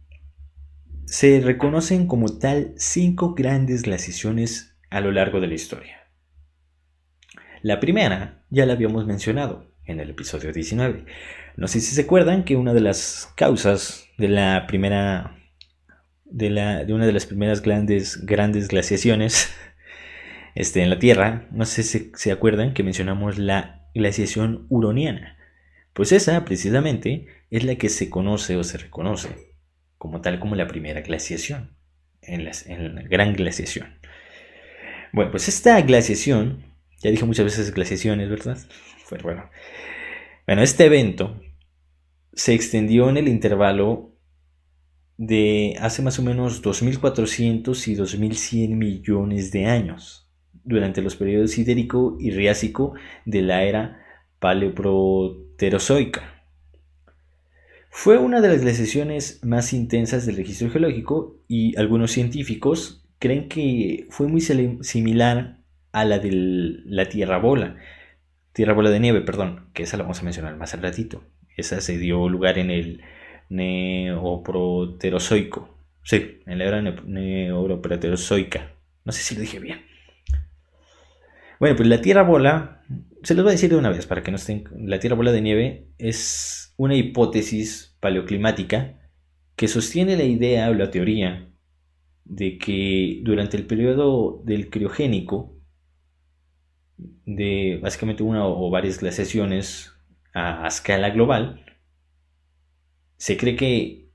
se 1.08 1.40
reconocen 1.40 2.06
como 2.06 2.38
tal 2.38 2.74
cinco 2.76 3.34
grandes 3.34 3.82
glaciaciones 3.82 4.76
a 4.90 5.00
lo 5.00 5.10
largo 5.10 5.40
de 5.40 5.46
la 5.46 5.54
historia. 5.54 5.96
La 7.62 7.80
primera 7.80 8.44
ya 8.50 8.66
la 8.66 8.74
habíamos 8.74 9.06
mencionado 9.06 9.72
en 9.86 10.00
el 10.00 10.10
episodio 10.10 10.52
19. 10.52 11.06
No 11.56 11.66
sé 11.66 11.80
si 11.80 11.94
se 11.94 12.02
acuerdan 12.02 12.44
que 12.44 12.56
una 12.56 12.74
de 12.74 12.82
las 12.82 13.32
causas 13.36 14.06
de 14.18 14.28
la 14.28 14.66
primera 14.66 15.34
de, 16.26 16.50
una 16.92 17.06
de 17.06 17.12
las 17.12 17.24
primeras 17.24 17.62
grandes, 17.62 18.26
grandes 18.26 18.68
glaciaciones 18.68 19.50
este, 20.54 20.82
en 20.82 20.90
la 20.90 20.98
Tierra, 20.98 21.48
no 21.52 21.64
sé 21.64 21.84
si 21.84 22.12
se 22.14 22.32
acuerdan 22.32 22.74
que 22.74 22.82
mencionamos 22.82 23.38
la 23.38 23.88
glaciación 23.94 24.66
huroniana. 24.68 25.38
Pues 25.94 26.12
esa 26.12 26.44
precisamente 26.44 27.28
es 27.50 27.64
la 27.64 27.76
que 27.76 27.88
se 27.88 28.10
conoce 28.10 28.58
o 28.58 28.62
se 28.62 28.76
reconoce 28.76 29.47
como 29.98 30.20
tal 30.20 30.40
como 30.40 30.54
la 30.54 30.66
primera 30.66 31.02
glaciación, 31.02 31.76
en 32.22 32.44
la, 32.44 32.52
gran 33.02 33.34
glaciación. 33.34 33.98
Bueno, 35.12 35.30
pues 35.30 35.48
esta 35.48 35.80
glaciación, 35.82 36.64
ya 37.00 37.10
dije 37.10 37.24
muchas 37.24 37.44
veces 37.44 37.74
glaciaciones, 37.74 38.30
¿verdad? 38.30 38.58
Fue 39.04 39.18
bueno. 39.18 39.50
Bueno, 40.46 40.62
este 40.62 40.86
evento 40.86 41.40
se 42.32 42.54
extendió 42.54 43.10
en 43.10 43.16
el 43.16 43.28
intervalo 43.28 44.14
de 45.16 45.76
hace 45.80 46.00
más 46.00 46.18
o 46.20 46.22
menos 46.22 46.62
2.400 46.62 47.88
y 47.88 47.96
2.100 47.96 48.76
millones 48.76 49.50
de 49.50 49.66
años, 49.66 50.30
durante 50.52 51.02
los 51.02 51.16
periodos 51.16 51.52
sidérico 51.52 52.16
y 52.20 52.30
riásico 52.30 52.94
de 53.24 53.42
la 53.42 53.64
era 53.64 54.00
paleoproterozoica. 54.38 56.37
Fue 57.90 58.18
una 58.18 58.40
de 58.40 58.48
las 58.48 58.62
glaciaciones 58.62 59.40
más 59.44 59.72
intensas 59.72 60.26
del 60.26 60.36
registro 60.36 60.70
geológico 60.70 61.36
y 61.48 61.76
algunos 61.78 62.10
científicos 62.12 63.04
creen 63.18 63.48
que 63.48 64.06
fue 64.10 64.28
muy 64.28 64.40
similar 64.40 65.58
a 65.92 66.04
la 66.04 66.18
de 66.18 66.30
la 66.32 67.08
Tierra 67.08 67.38
Bola, 67.38 67.76
Tierra 68.52 68.74
Bola 68.74 68.90
de 68.90 69.00
Nieve, 69.00 69.22
perdón, 69.22 69.70
que 69.72 69.84
esa 69.84 69.96
la 69.96 70.02
vamos 70.04 70.20
a 70.20 70.24
mencionar 70.24 70.56
más 70.56 70.74
al 70.74 70.82
ratito. 70.82 71.24
Esa 71.56 71.80
se 71.80 71.96
dio 71.98 72.28
lugar 72.28 72.58
en 72.58 72.70
el 72.70 73.02
Neoproterozoico. 73.48 75.74
Sí, 76.02 76.40
en 76.46 76.58
la 76.58 76.64
era 76.64 76.82
Neoproterozoica. 76.82 78.72
No 79.04 79.12
sé 79.12 79.22
si 79.22 79.34
lo 79.34 79.40
dije 79.40 79.58
bien. 79.58 79.80
Bueno, 81.60 81.76
pues 81.76 81.88
la 81.88 82.00
Tierra 82.00 82.22
Bola, 82.22 82.84
se 83.22 83.34
los 83.34 83.42
voy 83.42 83.50
a 83.50 83.52
decir 83.52 83.70
de 83.70 83.76
una 83.76 83.90
vez 83.90 84.06
para 84.06 84.22
que 84.22 84.30
no 84.30 84.36
estén. 84.36 84.64
La 84.76 85.00
Tierra 85.00 85.16
Bola 85.16 85.32
de 85.32 85.40
Nieve 85.40 85.88
es 85.98 86.72
una 86.76 86.94
hipótesis 86.94 87.96
paleoclimática 88.00 88.98
que 89.56 89.66
sostiene 89.66 90.16
la 90.16 90.22
idea 90.22 90.70
o 90.70 90.74
la 90.74 90.90
teoría 90.90 91.50
de 92.24 92.58
que 92.58 93.20
durante 93.24 93.56
el 93.56 93.66
periodo 93.66 94.40
del 94.44 94.70
criogénico, 94.70 95.56
de 96.96 97.80
básicamente 97.82 98.22
una 98.22 98.46
o 98.46 98.70
varias 98.70 99.00
glaciaciones 99.00 99.92
a, 100.34 100.66
escala 100.68 101.10
global, 101.10 101.64
se 103.16 103.36
cree 103.36 103.56
que 103.56 104.10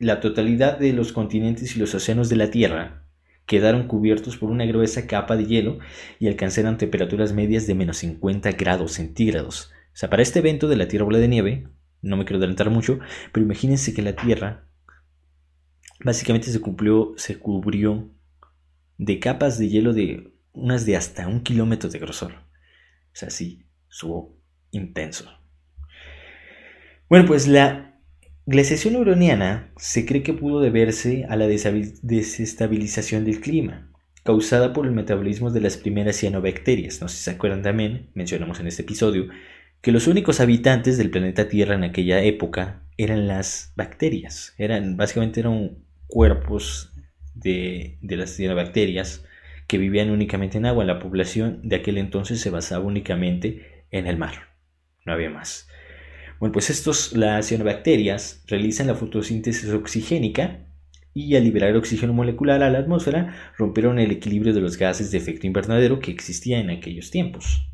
la 0.00 0.18
totalidad 0.20 0.78
de 0.78 0.92
los 0.92 1.12
continentes 1.12 1.76
y 1.76 1.78
los 1.78 1.94
océanos 1.94 2.28
de 2.28 2.36
la 2.36 2.50
Tierra 2.50 3.07
quedaron 3.48 3.88
cubiertos 3.88 4.36
por 4.36 4.50
una 4.50 4.66
gruesa 4.66 5.06
capa 5.06 5.34
de 5.34 5.46
hielo 5.46 5.78
y 6.20 6.28
alcanzaron 6.28 6.76
temperaturas 6.76 7.32
medias 7.32 7.66
de 7.66 7.74
menos 7.74 7.96
50 7.96 8.52
grados 8.52 8.92
centígrados. 8.92 9.72
O 9.86 9.96
sea, 9.96 10.10
para 10.10 10.22
este 10.22 10.40
evento 10.40 10.68
de 10.68 10.76
la 10.76 10.86
Tierra 10.86 11.06
bola 11.06 11.18
de 11.18 11.28
nieve, 11.28 11.66
no 12.02 12.18
me 12.18 12.26
quiero 12.26 12.36
adelantar 12.36 12.68
mucho, 12.68 13.00
pero 13.32 13.46
imagínense 13.46 13.94
que 13.94 14.02
la 14.02 14.14
Tierra 14.14 14.68
básicamente 16.04 16.52
se, 16.52 16.60
cubrió 16.60 18.10
de 18.98 19.18
capas 19.18 19.58
de 19.58 19.68
hielo 19.70 19.94
de 19.94 20.34
unas 20.52 20.84
de 20.84 20.96
hasta 20.96 21.26
un 21.26 21.40
kilómetro 21.40 21.88
de 21.88 21.98
grosor. 21.98 22.32
O 22.34 23.14
sea, 23.14 23.30
sí, 23.30 23.64
estuvo 23.90 24.38
intenso. 24.72 25.24
Bueno, 27.08 27.24
pues 27.24 27.48
la 27.48 27.87
glaciación 28.48 28.96
uroniana 28.96 29.70
se 29.76 30.06
cree 30.06 30.22
que 30.22 30.32
pudo 30.32 30.60
deberse 30.60 31.26
a 31.28 31.36
la 31.36 31.46
desestabilización 31.46 33.26
del 33.26 33.40
clima, 33.42 33.92
causada 34.24 34.72
por 34.72 34.86
el 34.86 34.92
metabolismo 34.92 35.50
de 35.50 35.60
las 35.60 35.76
primeras 35.76 36.16
cianobacterias. 36.16 37.02
No 37.02 37.08
sé 37.08 37.18
si 37.18 37.24
se 37.24 37.32
acuerdan 37.32 37.60
también, 37.60 38.08
mencionamos 38.14 38.58
en 38.58 38.68
este 38.68 38.82
episodio, 38.82 39.28
que 39.82 39.92
los 39.92 40.06
únicos 40.06 40.40
habitantes 40.40 40.96
del 40.96 41.10
planeta 41.10 41.50
Tierra 41.50 41.74
en 41.74 41.84
aquella 41.84 42.22
época 42.22 42.84
eran 42.96 43.28
las 43.28 43.74
bacterias. 43.76 44.54
Eran, 44.56 44.96
básicamente 44.96 45.40
era 45.40 45.50
cuerpos 46.06 46.94
de, 47.34 47.98
de 48.00 48.16
las 48.16 48.34
cianobacterias 48.34 49.26
que 49.66 49.76
vivían 49.76 50.08
únicamente 50.08 50.56
en 50.56 50.64
agua. 50.64 50.86
La 50.86 51.00
población 51.00 51.60
de 51.64 51.76
aquel 51.76 51.98
entonces 51.98 52.40
se 52.40 52.48
basaba 52.48 52.82
únicamente 52.82 53.84
en 53.90 54.06
el 54.06 54.16
mar. 54.16 54.54
No 55.04 55.12
había 55.12 55.28
más. 55.28 55.67
Bueno, 56.40 56.52
pues 56.52 56.70
estos, 56.70 57.16
las 57.16 57.48
cianobacterias 57.48 58.44
realizan 58.46 58.86
la 58.86 58.94
fotosíntesis 58.94 59.70
oxigénica 59.70 60.66
y 61.12 61.34
al 61.34 61.42
liberar 61.42 61.76
oxígeno 61.76 62.12
molecular 62.12 62.62
a 62.62 62.70
la 62.70 62.78
atmósfera 62.78 63.34
rompieron 63.56 63.98
el 63.98 64.12
equilibrio 64.12 64.54
de 64.54 64.60
los 64.60 64.76
gases 64.76 65.10
de 65.10 65.18
efecto 65.18 65.46
invernadero 65.48 65.98
que 65.98 66.12
existía 66.12 66.60
en 66.60 66.70
aquellos 66.70 67.10
tiempos. 67.10 67.68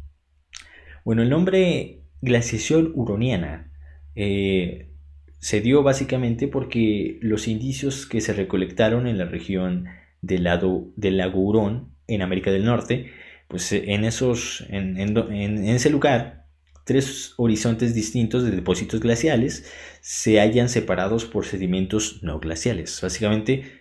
Bueno, 1.05 1.23
el 1.23 1.29
nombre 1.29 2.05
glaciación 2.23 2.93
huroniana 2.95 3.71
eh, 4.15 4.95
se 5.41 5.61
dio 5.61 5.83
básicamente 5.83 6.49
porque 6.49 7.19
los 7.21 7.49
indicios 7.49 8.07
que 8.07 8.23
se 8.23 8.33
recolectaron 8.33 9.07
en 9.07 9.19
la 9.19 9.27
región 9.27 9.89
del, 10.23 10.45
lado, 10.45 10.91
del 10.97 11.19
lago 11.19 11.41
Hurón 11.41 11.91
en 12.07 12.23
América 12.23 12.51
del 12.51 12.65
Norte, 12.65 13.11
pues 13.47 13.71
en, 13.73 14.05
esos, 14.05 14.65
en, 14.71 14.99
en 14.99 15.69
ese 15.69 15.91
lugar 15.91 16.44
tres 16.85 17.35
horizontes 17.37 17.95
distintos 17.95 18.45
de 18.45 18.51
depósitos 18.51 19.01
glaciales 19.01 19.71
se 20.01 20.41
hallan 20.41 20.69
separados 20.69 21.25
por 21.25 21.47
sedimentos 21.47 22.23
no 22.23 22.39
glaciales. 22.39 23.01
Básicamente 23.03 23.81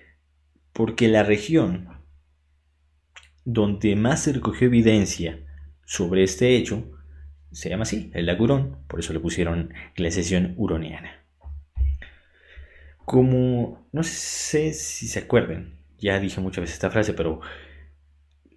porque 0.72 1.08
la 1.08 1.24
región 1.24 1.90
donde 3.46 3.96
más 3.96 4.24
se 4.24 4.34
recogió 4.34 4.68
evidencia 4.68 5.40
sobre 5.86 6.24
este 6.24 6.56
hecho 6.56 6.94
se 7.54 7.70
llama 7.70 7.84
así, 7.84 8.10
el 8.14 8.26
lago 8.26 8.46
Hurón, 8.46 8.78
por 8.88 9.00
eso 9.00 9.14
le 9.14 9.20
pusieron 9.20 9.74
glaciación 9.96 10.56
huroniana. 10.58 11.24
Como, 13.06 13.88
no 13.92 14.04
sé 14.04 14.74
si 14.74 15.08
se 15.08 15.20
acuerdan, 15.20 15.76
ya 16.00 16.20
dije 16.20 16.42
muchas 16.42 16.62
veces 16.62 16.76
esta 16.76 16.90
frase, 16.90 17.14
pero 17.14 17.42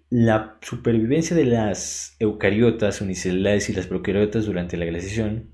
la 0.09 0.57
supervivencia 0.61 1.35
de 1.35 1.45
las 1.45 2.15
eucariotas 2.19 3.01
unicelulares 3.01 3.69
y 3.69 3.73
las 3.73 3.87
procariotas 3.87 4.45
durante 4.45 4.77
la 4.77 4.85
glaciación 4.85 5.51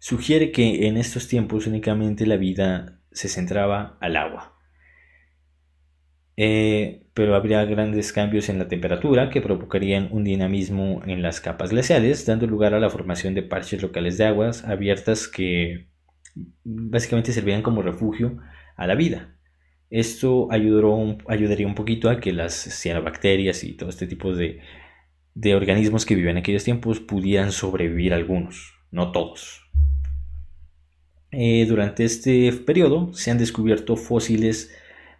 sugiere 0.00 0.50
que 0.50 0.88
en 0.88 0.96
estos 0.96 1.28
tiempos 1.28 1.66
únicamente 1.66 2.26
la 2.26 2.36
vida 2.36 3.00
se 3.12 3.28
centraba 3.28 3.98
al 4.00 4.16
agua. 4.16 4.56
Eh, 6.36 7.06
pero 7.12 7.34
habría 7.34 7.64
grandes 7.66 8.12
cambios 8.12 8.48
en 8.48 8.58
la 8.58 8.66
temperatura 8.66 9.28
que 9.28 9.42
provocarían 9.42 10.08
un 10.10 10.24
dinamismo 10.24 11.02
en 11.04 11.20
las 11.20 11.40
capas 11.40 11.70
glaciales, 11.70 12.24
dando 12.24 12.46
lugar 12.46 12.72
a 12.72 12.80
la 12.80 12.88
formación 12.88 13.34
de 13.34 13.42
parches 13.42 13.82
locales 13.82 14.16
de 14.16 14.24
aguas 14.24 14.64
abiertas 14.64 15.28
que 15.28 15.88
básicamente 16.64 17.32
servían 17.32 17.62
como 17.62 17.82
refugio 17.82 18.38
a 18.76 18.86
la 18.86 18.94
vida. 18.94 19.36
Esto 19.90 20.46
ayudó, 20.52 21.18
ayudaría 21.26 21.66
un 21.66 21.74
poquito 21.74 22.08
a 22.08 22.20
que 22.20 22.32
las 22.32 22.54
cianobacterias 22.54 23.64
y 23.64 23.72
todo 23.72 23.90
este 23.90 24.06
tipo 24.06 24.32
de, 24.32 24.60
organismos 25.52 26.06
que 26.06 26.14
vivían 26.14 26.36
en 26.36 26.42
aquellos 26.42 26.62
tiempos 26.62 27.00
pudieran 27.00 27.50
sobrevivir 27.50 28.14
algunos, 28.14 28.74
no 28.92 29.10
todos. 29.10 29.68
Eh, 31.32 31.66
durante 31.66 32.04
este 32.04 32.52
periodo 32.52 33.12
se 33.14 33.32
han 33.32 33.38
descubierto 33.38 33.96
fósiles 33.96 34.72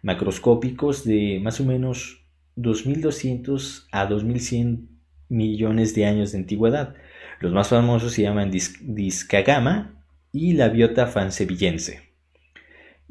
macroscópicos 0.03 1.03
de 1.03 1.39
más 1.41 1.59
o 1.59 1.65
menos 1.65 2.25
2200 2.55 3.87
a 3.91 4.05
2100 4.05 4.89
millones 5.27 5.95
de 5.95 6.05
años 6.05 6.31
de 6.31 6.39
antigüedad. 6.39 6.95
Los 7.41 7.51
más 7.51 7.69
famosos 7.69 8.13
se 8.13 8.21
llaman 8.21 8.51
Discagama 8.51 10.05
y 10.31 10.53
la 10.53 10.69
biota 10.69 11.07
fansevillense. 11.07 12.10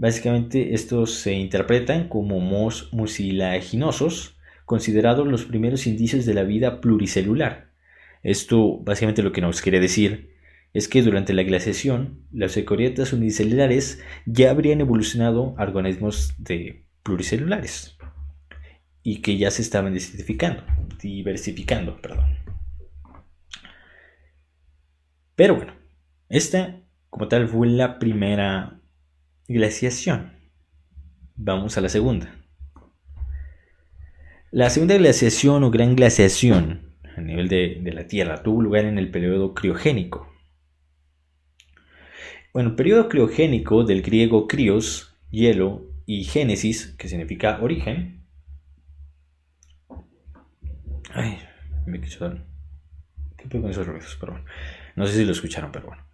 Básicamente 0.00 0.72
estos 0.72 1.12
se 1.12 1.34
interpretan 1.34 2.08
como 2.08 2.40
mucilaginosos, 2.40 4.38
considerados 4.64 5.28
los 5.28 5.44
primeros 5.44 5.86
indicios 5.86 6.24
de 6.24 6.32
la 6.32 6.42
vida 6.42 6.80
pluricelular. 6.80 7.72
Esto 8.22 8.78
básicamente 8.78 9.22
lo 9.22 9.32
que 9.32 9.42
nos 9.42 9.60
quiere 9.60 9.78
decir 9.78 10.30
es 10.72 10.88
que 10.88 11.02
durante 11.02 11.34
la 11.34 11.42
glaciación 11.42 12.24
las 12.32 12.56
eucariotas 12.56 13.12
unicelulares 13.12 14.02
ya 14.24 14.50
habrían 14.50 14.80
evolucionado 14.80 15.54
a 15.58 15.64
organismos 15.64 16.32
de 16.38 16.86
pluricelulares 17.02 17.98
y 19.02 19.20
que 19.20 19.36
ya 19.36 19.50
se 19.50 19.60
estaban 19.60 19.92
diversificando, 19.92 20.62
diversificando, 21.02 22.00
perdón. 22.00 22.38
Pero 25.36 25.56
bueno, 25.56 25.74
esta 26.30 26.80
como 27.10 27.28
tal 27.28 27.46
fue 27.48 27.68
la 27.68 27.98
primera 27.98 28.79
Glaciación. 29.52 30.30
Vamos 31.34 31.76
a 31.76 31.80
la 31.80 31.88
segunda. 31.88 32.32
La 34.52 34.70
segunda 34.70 34.96
glaciación 34.96 35.64
o 35.64 35.72
gran 35.72 35.96
glaciación 35.96 36.94
a 37.16 37.20
nivel 37.20 37.48
de, 37.48 37.82
la 37.92 38.06
Tierra 38.06 38.44
tuvo 38.44 38.62
lugar 38.62 38.84
en 38.84 38.96
el 38.96 39.10
periodo 39.10 39.52
criogénico. 39.52 40.32
Bueno, 42.52 42.76
periodo 42.76 43.08
criogénico 43.08 43.82
del 43.82 44.02
griego 44.02 44.46
crios, 44.46 45.18
hielo, 45.32 45.84
y 46.06 46.22
génesis, 46.22 46.94
que 46.96 47.08
significa 47.08 47.58
origen. 47.60 48.24
Ay, 51.12 51.40
me 51.86 52.00
quiso 52.00 52.38
¿Qué 53.36 53.60
con 53.60 53.68
esos 53.68 53.84
ruidos? 53.84 54.16
Bueno, 54.20 54.44
no 54.94 55.08
sé 55.08 55.14
si 55.14 55.24
lo 55.24 55.32
escucharon, 55.32 55.72
pero 55.72 55.88
bueno. 55.88 56.09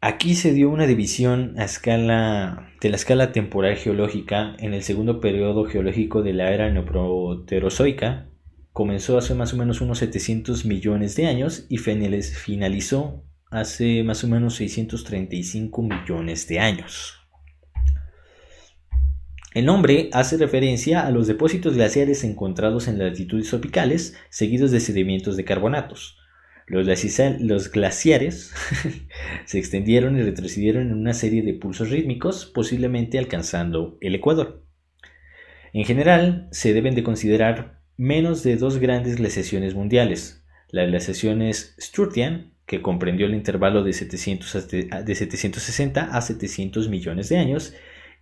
Aquí 0.00 0.36
se 0.36 0.52
dio 0.52 0.70
una 0.70 0.86
división 0.86 1.58
a 1.58 1.64
escala, 1.64 2.70
de 2.80 2.90
la 2.90 2.96
escala 2.96 3.32
temporal 3.32 3.76
geológica 3.76 4.54
en 4.58 4.72
el 4.72 4.82
segundo 4.84 5.20
periodo 5.20 5.64
geológico 5.64 6.22
de 6.22 6.32
la 6.32 6.52
era 6.52 6.70
neoproterozoica. 6.70 8.28
Comenzó 8.72 9.18
hace 9.18 9.34
más 9.34 9.52
o 9.52 9.56
menos 9.56 9.80
unos 9.80 9.98
700 9.98 10.64
millones 10.64 11.16
de 11.16 11.26
años 11.26 11.66
y 11.68 11.78
finalizó 11.78 13.24
hace 13.50 14.04
más 14.04 14.22
o 14.22 14.28
menos 14.28 14.54
635 14.56 15.82
millones 15.82 16.46
de 16.46 16.60
años. 16.60 17.20
El 19.54 19.66
nombre 19.66 20.08
hace 20.12 20.36
referencia 20.36 21.06
a 21.06 21.10
los 21.10 21.26
depósitos 21.26 21.74
glaciares 21.74 22.22
encontrados 22.24 22.86
en 22.88 22.98
latitudes 22.98 23.48
tropicales, 23.48 24.16
seguidos 24.28 24.70
de 24.70 24.80
sedimentos 24.80 25.36
de 25.36 25.44
carbonatos. 25.44 26.18
Los, 26.66 27.70
glaciares 27.70 28.52
se 29.44 29.58
extendieron 29.58 30.18
y 30.18 30.22
retrocedieron 30.22 30.88
en 30.88 30.94
una 30.94 31.12
serie 31.12 31.42
de 31.42 31.54
pulsos 31.54 31.90
rítmicos, 31.90 32.46
posiblemente 32.46 33.18
alcanzando 33.18 33.98
el 34.00 34.14
ecuador. 34.14 34.64
En 35.72 35.84
general, 35.84 36.48
se 36.52 36.72
deben 36.72 36.94
de 36.94 37.02
considerar 37.02 37.80
menos 37.96 38.42
de 38.42 38.56
dos 38.56 38.78
grandes 38.78 39.16
glaciaciones 39.16 39.74
mundiales. 39.74 40.44
La 40.70 40.84
glaciación 40.84 41.42
es 41.42 41.76
Strutian, 41.78 42.54
que 42.66 42.80
comprendió 42.80 43.26
el 43.26 43.34
intervalo 43.34 43.82
de, 43.82 43.92
700 43.92 44.68
de 45.04 45.14
760 45.14 46.16
a 46.16 46.20
700 46.20 46.88
millones 46.88 47.28
de 47.28 47.38
años, 47.38 47.74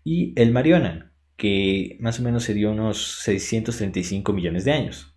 y 0.03 0.33
el 0.41 0.51
Mariana, 0.51 1.13
que 1.37 1.97
más 2.01 2.19
o 2.19 2.23
menos 2.23 2.43
se 2.45 2.55
dio 2.55 2.73
unos 2.73 3.21
635 3.23 4.33
millones 4.33 4.65
de 4.65 4.73
años. 4.73 5.12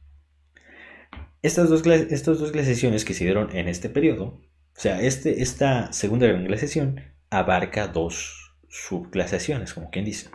Estas 1.45 1.69
dos, 1.69 1.83
dos 1.83 2.51
glaciaciones 2.51 3.05
que 3.05 3.13
se 3.13 3.23
dieron 3.23 3.55
en 3.55 3.67
este 3.67 3.87
periodo, 3.87 4.41
o 4.75 4.79
sea, 4.79 4.99
este, 4.99 5.43
esta 5.43 5.93
segunda 5.93 6.25
gran 6.25 6.43
glaciación 6.43 7.01
abarca 7.29 7.87
dos 7.87 8.55
subglaciaciones, 8.67 9.75
como 9.75 9.91
quien 9.91 10.05
dice. 10.05 10.31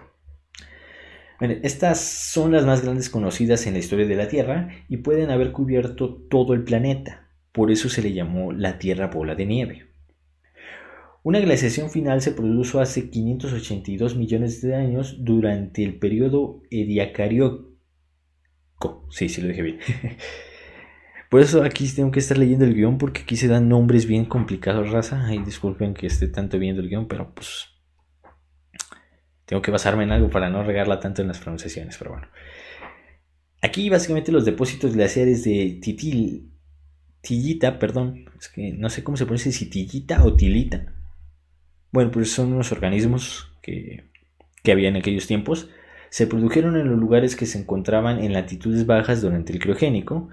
estas 1.41 1.99
son 1.99 2.53
las 2.53 2.65
más 2.65 2.83
grandes 2.83 3.11
conocidas 3.11 3.67
en 3.67 3.73
la 3.73 3.81
historia 3.81 4.07
de 4.07 4.15
la 4.15 4.29
Tierra 4.29 4.69
y 4.89 4.99
pueden 4.99 5.31
haber 5.31 5.51
cubierto 5.51 6.15
todo 6.15 6.55
el 6.55 6.63
planeta. 6.63 7.29
Por 7.51 7.73
eso 7.73 7.89
se 7.89 8.03
le 8.03 8.13
llamó 8.13 8.53
la 8.53 8.79
Tierra 8.79 9.09
bola 9.09 9.35
de 9.35 9.47
nieve. 9.47 9.87
Una 11.25 11.41
glaciación 11.41 11.91
final 11.91 12.23
se 12.23 12.31
produjo 12.31 12.79
hace 12.79 13.11
582 13.11 14.15
millones 14.15 14.63
de 14.63 14.77
años 14.77 15.17
durante 15.25 15.83
el 15.83 15.99
periodo 15.99 16.63
Ediacarioco. 16.71 17.69
Sí, 19.11 19.29
sí 19.29 19.43
lo 19.43 19.49
dije 19.49 19.63
bien. 19.63 19.81
Por 21.31 21.41
eso 21.41 21.63
aquí 21.63 21.89
tengo 21.89 22.11
que 22.11 22.19
estar 22.19 22.37
leyendo 22.37 22.65
el 22.65 22.75
guion 22.75 22.99
porque 22.99 23.23
aquí 23.23 23.37
se 23.37 23.47
dan 23.47 23.69
nombres 23.69 24.05
bien 24.05 24.25
complicados, 24.25 24.91
raza. 24.91 25.25
Ay, 25.25 25.39
disculpen 25.39 25.95
que 25.95 26.09
esté 26.09 26.27
tanto 26.27 26.59
viendo 26.59 26.83
el 26.83 26.89
guion, 26.89 27.07
pero 27.07 27.33
pues 27.33 27.69
tengo 29.47 29.63
que 29.63 29.71
basarme 29.71 30.03
en 30.03 30.11
algo 30.11 30.29
para 30.29 30.51
no 30.51 30.65
regarla 30.65 30.99
tanto 30.99 31.23
en 31.23 31.29
las 31.29 31.39
pronunciaciones, 31.39 31.97
pero 31.99 32.11
bueno. 32.11 32.27
Aquí 33.63 33.89
básicamente 33.89 34.33
los 34.33 34.45
depósitos 34.45 34.95
glaciares 34.95 35.45
de 35.45 35.79
Titil, 35.81 36.51
Tillita, 37.21 37.79
perdón, 37.79 38.25
es 38.37 38.49
que 38.49 38.73
no 38.73 38.91
sé 38.91 39.05
cómo 39.05 39.17
se 39.17 39.25
pronuncia 39.25 39.53
si 39.53 39.71
Tillita 39.71 40.25
o 40.25 40.35
Tilita. 40.35 40.95
Bueno, 41.93 42.11
pues 42.11 42.33
son 42.33 42.53
unos 42.53 42.73
organismos 42.73 43.53
que, 43.63 44.11
que 44.65 44.73
había 44.73 44.89
en 44.89 44.97
aquellos 44.97 45.29
tiempos. 45.29 45.71
Se 46.09 46.27
produjeron 46.27 46.77
en 46.77 46.89
los 46.89 46.99
lugares 46.99 47.37
que 47.37 47.47
se 47.47 47.59
encontraban 47.61 48.19
en 48.19 48.33
latitudes 48.33 48.85
bajas 48.85 49.23
durante 49.23 49.53
el 49.53 49.61
criogénico, 49.61 50.29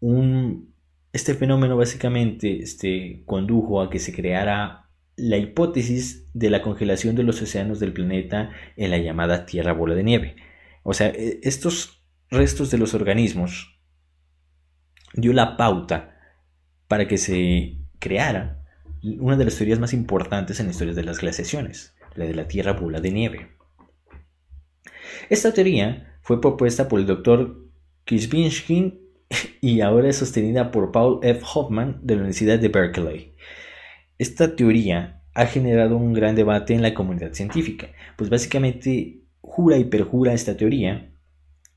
un, 0.00 0.74
este 1.12 1.34
fenómeno 1.34 1.76
básicamente 1.76 2.62
este, 2.62 3.22
condujo 3.26 3.80
a 3.80 3.90
que 3.90 3.98
se 3.98 4.12
creara 4.12 4.88
la 5.16 5.36
hipótesis 5.36 6.28
de 6.32 6.50
la 6.50 6.62
congelación 6.62 7.14
de 7.14 7.22
los 7.22 7.42
océanos 7.42 7.78
del 7.78 7.92
planeta 7.92 8.50
en 8.76 8.90
la 8.90 8.98
llamada 8.98 9.46
Tierra 9.46 9.72
Bola 9.72 9.94
de 9.94 10.02
Nieve. 10.02 10.36
O 10.82 10.94
sea, 10.94 11.08
e, 11.08 11.40
estos 11.42 12.02
restos 12.30 12.70
de 12.70 12.78
los 12.78 12.94
organismos 12.94 13.78
dio 15.14 15.32
la 15.32 15.56
pauta 15.56 16.16
para 16.88 17.06
que 17.06 17.18
se 17.18 17.76
creara 17.98 18.62
una 19.02 19.36
de 19.36 19.44
las 19.44 19.56
teorías 19.56 19.78
más 19.78 19.92
importantes 19.92 20.60
en 20.60 20.66
la 20.66 20.72
historia 20.72 20.94
de 20.94 21.04
las 21.04 21.20
glaciaciones, 21.20 21.94
la 22.14 22.24
de 22.24 22.34
la 22.34 22.48
Tierra 22.48 22.72
Bola 22.72 23.00
de 23.00 23.10
Nieve. 23.10 23.50
Esta 25.28 25.52
teoría 25.52 26.18
fue 26.22 26.40
propuesta 26.40 26.88
por 26.88 27.00
el 27.00 27.06
doctor 27.06 27.66
Kishbinsky 28.04 28.99
y 29.60 29.80
ahora 29.80 30.08
es 30.08 30.16
sostenida 30.16 30.70
por 30.70 30.92
Paul 30.92 31.20
F. 31.22 31.40
Hoffman 31.54 32.00
de 32.02 32.14
la 32.14 32.20
Universidad 32.20 32.58
de 32.58 32.68
Berkeley. 32.68 33.34
Esta 34.18 34.54
teoría 34.56 35.22
ha 35.34 35.46
generado 35.46 35.96
un 35.96 36.12
gran 36.12 36.34
debate 36.34 36.74
en 36.74 36.82
la 36.82 36.92
comunidad 36.94 37.32
científica, 37.32 37.88
pues 38.16 38.28
básicamente 38.28 39.20
jura 39.40 39.78
y 39.78 39.84
perjura 39.84 40.32
esta 40.32 40.56
teoría 40.56 41.10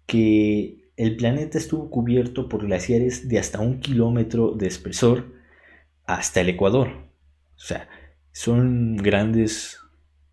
que 0.05 0.89
el 0.97 1.15
planeta 1.15 1.57
estuvo 1.57 1.89
cubierto 1.89 2.49
por 2.49 2.65
glaciares 2.65 3.29
de 3.29 3.39
hasta 3.39 3.59
un 3.59 3.79
kilómetro 3.79 4.51
de 4.51 4.67
espesor 4.67 5.33
hasta 6.05 6.41
el 6.41 6.49
Ecuador. 6.49 6.89
O 7.55 7.59
sea, 7.59 7.87
son 8.31 8.97
grandes, 8.97 9.79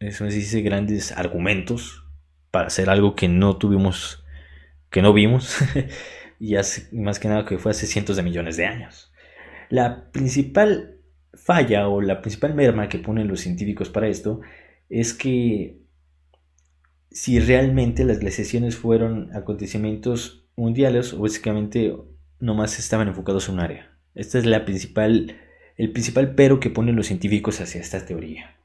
eso 0.00 0.26
grandes 0.62 1.12
argumentos 1.12 2.04
para 2.50 2.66
hacer 2.66 2.90
algo 2.90 3.14
que 3.14 3.28
no 3.28 3.56
tuvimos, 3.56 4.24
que 4.90 5.02
no 5.02 5.12
vimos, 5.12 5.58
y 6.40 6.56
hace, 6.56 6.88
más 6.96 7.20
que 7.20 7.28
nada 7.28 7.44
que 7.44 7.58
fue 7.58 7.70
hace 7.70 7.86
cientos 7.86 8.16
de 8.16 8.22
millones 8.22 8.56
de 8.56 8.64
años. 8.64 9.12
La 9.68 10.10
principal 10.10 10.96
falla 11.34 11.86
o 11.86 12.00
la 12.00 12.22
principal 12.22 12.54
merma 12.54 12.88
que 12.88 12.98
ponen 12.98 13.28
los 13.28 13.40
científicos 13.40 13.90
para 13.90 14.08
esto 14.08 14.40
es 14.88 15.12
que 15.14 15.78
si 17.10 17.38
realmente 17.38 18.04
las 18.04 18.18
glaciaciones 18.18 18.76
fueron 18.76 19.30
acontecimientos 19.36 20.48
mundiales 20.56 21.12
o 21.12 21.20
básicamente 21.20 21.94
nomás 22.40 22.78
estaban 22.78 23.08
enfocados 23.08 23.48
en 23.48 23.54
un 23.54 23.60
área. 23.60 23.98
Este 24.14 24.38
es 24.38 24.46
la 24.46 24.64
principal, 24.64 25.36
el 25.76 25.92
principal 25.92 26.34
pero 26.34 26.58
que 26.58 26.70
ponen 26.70 26.96
los 26.96 27.06
científicos 27.06 27.60
hacia 27.60 27.82
esta 27.82 28.04
teoría. 28.04 28.56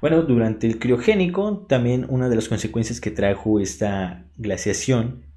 Bueno, 0.00 0.22
durante 0.22 0.66
el 0.66 0.78
criogénico, 0.78 1.66
también 1.68 2.06
una 2.08 2.28
de 2.28 2.36
las 2.36 2.48
consecuencias 2.48 3.00
que 3.00 3.10
trajo 3.10 3.60
esta 3.60 4.26
glaciación 4.36 5.27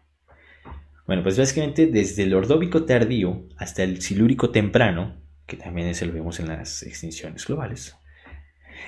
Bueno, 1.08 1.24
pues 1.24 1.38
básicamente 1.38 1.88
desde 1.88 2.24
el 2.24 2.34
Ordóbico 2.34 2.86
tardío 2.86 3.44
hasta 3.58 3.84
el 3.84 4.02
Silúrico 4.02 4.50
temprano, 4.50 5.17
que 5.46 5.58
también 5.58 5.89
eso 5.89 6.06
lo 6.06 6.13
vemos 6.13 6.39
en 6.39 6.48
las 6.48 6.84
extinciones 6.84 7.46
globales, 7.46 7.98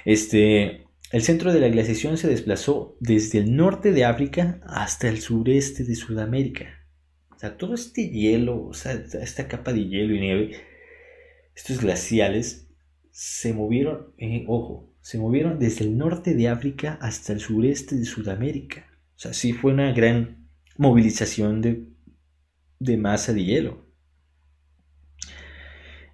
este, 0.05 0.85
el 1.13 1.21
centro 1.21 1.53
de 1.53 1.59
la 1.59 1.69
glaciación 1.69 2.17
se 2.17 2.27
desplazó 2.27 2.97
desde 2.99 3.37
el 3.37 3.55
norte 3.55 3.91
de 3.91 4.03
África 4.03 4.59
hasta 4.65 5.07
el 5.07 5.21
sureste 5.21 5.83
de 5.83 5.93
Sudamérica. 5.93 6.87
O 7.29 7.37
sea, 7.37 7.55
todo 7.55 7.75
este 7.75 8.09
hielo, 8.09 8.65
o 8.65 8.73
sea, 8.73 8.93
esta 8.93 9.47
capa 9.47 9.73
de 9.73 9.85
hielo 9.87 10.15
y 10.15 10.19
nieve, 10.19 10.55
estos 11.55 11.81
glaciales, 11.81 12.67
se 13.11 13.53
movieron, 13.53 14.11
eh, 14.17 14.43
ojo, 14.47 14.91
se 15.01 15.19
movieron 15.19 15.59
desde 15.59 15.85
el 15.85 15.99
norte 15.99 16.33
de 16.33 16.47
África 16.47 16.97
hasta 16.99 17.31
el 17.31 17.41
sureste 17.41 17.95
de 17.95 18.05
Sudamérica. 18.05 18.87
O 19.15 19.19
sea, 19.19 19.33
sí 19.33 19.53
fue 19.53 19.71
una 19.71 19.91
gran 19.91 20.49
movilización 20.77 21.61
de, 21.61 21.89
de 22.79 22.97
masa 22.97 23.33
de 23.33 23.45
hielo. 23.45 23.85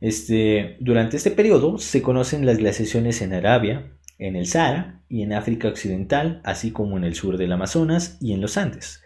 Este, 0.01 0.75
durante 0.81 1.15
este 1.15 1.31
periodo 1.31 1.77
se 1.77 2.01
conocen 2.01 2.45
las 2.45 2.57
glaciaciones 2.57 3.21
en 3.21 3.31
Arabia, 3.31 3.95
en 4.19 4.35
el 4.35 4.45
Sahara 4.45 5.01
y 5.09 5.23
en 5.23 5.33
África 5.33 5.69
Occidental, 5.69 6.41
así 6.43 6.71
como 6.71 6.97
en 6.97 7.03
el 7.03 7.15
sur 7.15 7.37
del 7.37 7.51
Amazonas 7.51 8.17
y 8.21 8.33
en 8.33 8.41
los 8.41 8.57
Andes. 8.57 9.01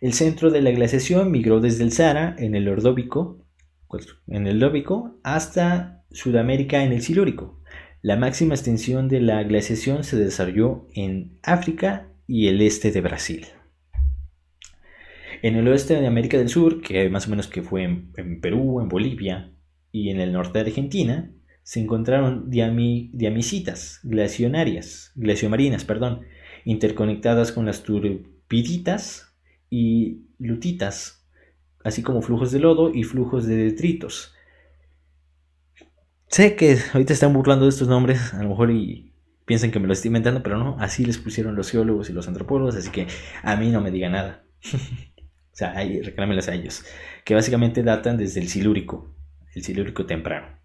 El 0.00 0.12
centro 0.12 0.50
de 0.50 0.60
la 0.60 0.70
glaciación 0.70 1.30
migró 1.30 1.60
desde 1.60 1.82
el 1.82 1.90
Sahara 1.90 2.36
en 2.38 2.54
el 2.54 2.68
Ordóbico, 2.68 3.44
pues, 3.88 4.06
en 4.28 4.46
el 4.46 4.58
Lóbico 4.58 5.18
hasta 5.22 6.04
Sudamérica 6.10 6.84
en 6.84 6.92
el 6.92 7.00
Silúrico. 7.00 7.60
La 8.02 8.16
máxima 8.16 8.54
extensión 8.54 9.08
de 9.08 9.20
la 9.20 9.42
glaciación 9.44 10.04
se 10.04 10.16
desarrolló 10.16 10.88
en 10.94 11.38
África 11.42 12.08
y 12.26 12.48
el 12.48 12.60
este 12.60 12.92
de 12.92 13.00
Brasil. 13.00 13.46
En 15.42 15.56
el 15.56 15.68
oeste 15.68 15.94
de 15.94 16.06
América 16.06 16.38
del 16.38 16.48
Sur, 16.48 16.82
que 16.82 17.08
más 17.08 17.26
o 17.26 17.30
menos 17.30 17.48
que 17.48 17.62
fue 17.62 17.84
en, 17.84 18.12
en 18.16 18.40
Perú, 18.40 18.80
en 18.80 18.88
Bolivia 18.88 19.52
y 19.90 20.10
en 20.10 20.20
el 20.20 20.32
norte 20.32 20.58
de 20.58 20.70
Argentina, 20.70 21.30
se 21.64 21.80
encontraron 21.80 22.50
diamicitas 22.50 24.00
glacionarias, 24.02 25.12
glaciomarinas, 25.14 25.84
perdón, 25.84 26.20
interconectadas 26.66 27.52
con 27.52 27.64
las 27.64 27.82
turbiditas 27.82 29.34
y 29.70 30.26
lutitas, 30.38 31.26
así 31.82 32.02
como 32.02 32.20
flujos 32.20 32.52
de 32.52 32.60
lodo 32.60 32.92
y 32.92 33.02
flujos 33.04 33.46
de 33.46 33.56
detritos. 33.56 34.34
Sé 36.28 36.54
que 36.54 36.76
ahorita 36.92 37.14
están 37.14 37.32
burlando 37.32 37.64
de 37.64 37.70
estos 37.70 37.88
nombres, 37.88 38.34
a 38.34 38.42
lo 38.42 38.50
mejor 38.50 38.70
y 38.70 39.14
piensan 39.46 39.70
que 39.70 39.80
me 39.80 39.86
lo 39.86 39.94
estoy 39.94 40.10
inventando, 40.10 40.42
pero 40.42 40.58
no, 40.58 40.76
así 40.80 41.06
les 41.06 41.16
pusieron 41.16 41.56
los 41.56 41.70
geólogos 41.70 42.10
y 42.10 42.12
los 42.12 42.28
antropólogos, 42.28 42.76
así 42.76 42.90
que 42.90 43.06
a 43.42 43.56
mí 43.56 43.70
no 43.70 43.80
me 43.80 43.90
diga 43.90 44.10
nada. 44.10 44.44
o 44.70 45.56
sea, 45.56 45.70
a 45.72 45.82
ellos, 45.82 46.84
que 47.24 47.34
básicamente 47.34 47.82
datan 47.82 48.18
desde 48.18 48.40
el 48.40 48.48
silúrico, 48.48 49.14
el 49.54 49.62
silúrico 49.64 50.04
temprano 50.04 50.63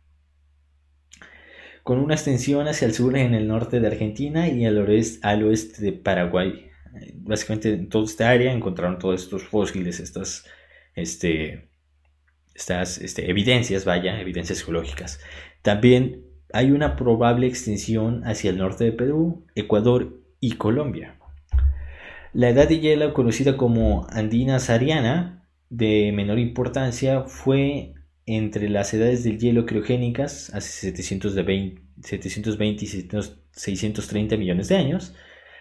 con 1.90 1.98
una 1.98 2.14
extensión 2.14 2.68
hacia 2.68 2.86
el 2.86 2.94
sur 2.94 3.18
en 3.18 3.34
el 3.34 3.48
norte 3.48 3.80
de 3.80 3.88
Argentina 3.88 4.48
y 4.48 4.64
al 4.64 4.78
oeste, 4.78 5.28
al 5.28 5.42
oeste 5.42 5.82
de 5.82 5.92
Paraguay. 5.92 6.70
Básicamente 7.16 7.74
en 7.74 7.90
toda 7.90 8.06
esta 8.06 8.30
área 8.30 8.54
encontraron 8.54 9.00
todos 9.00 9.24
estos 9.24 9.42
fósiles, 9.42 10.00
estas, 10.00 10.46
este, 10.94 11.68
estas 12.54 13.00
este, 13.00 13.32
evidencias, 13.32 13.86
vaya, 13.86 14.22
evidencias 14.22 14.62
geológicas. 14.62 15.20
También 15.64 16.26
hay 16.54 16.70
una 16.70 16.96
probable 16.96 17.48
extensión 17.48 18.22
hacia 18.24 18.52
el 18.52 18.60
norte 18.60 18.84
de 18.84 18.92
Perú, 18.92 19.48
Ecuador 19.56 20.22
y 20.40 20.58
Colombia. 20.58 21.18
La 22.34 22.50
edad 22.50 22.68
de 22.68 22.82
hielo, 22.82 23.16
conocida 23.16 23.58
como 23.58 24.06
andina 24.12 24.60
sariana, 24.60 25.44
de 25.72 26.12
menor 26.14 26.38
importancia, 26.38 27.24
fue 27.24 27.96
entre 28.38 28.70
las 28.70 28.94
edades 28.94 29.24
del 29.24 29.40
hielo 29.40 29.66
criogénicas, 29.66 30.54
hace 30.54 30.92
720, 30.92 31.82
720 32.04 32.86
y 32.86 32.88
630 32.88 34.38
millones 34.38 34.68
de 34.68 34.76
años. 34.76 35.16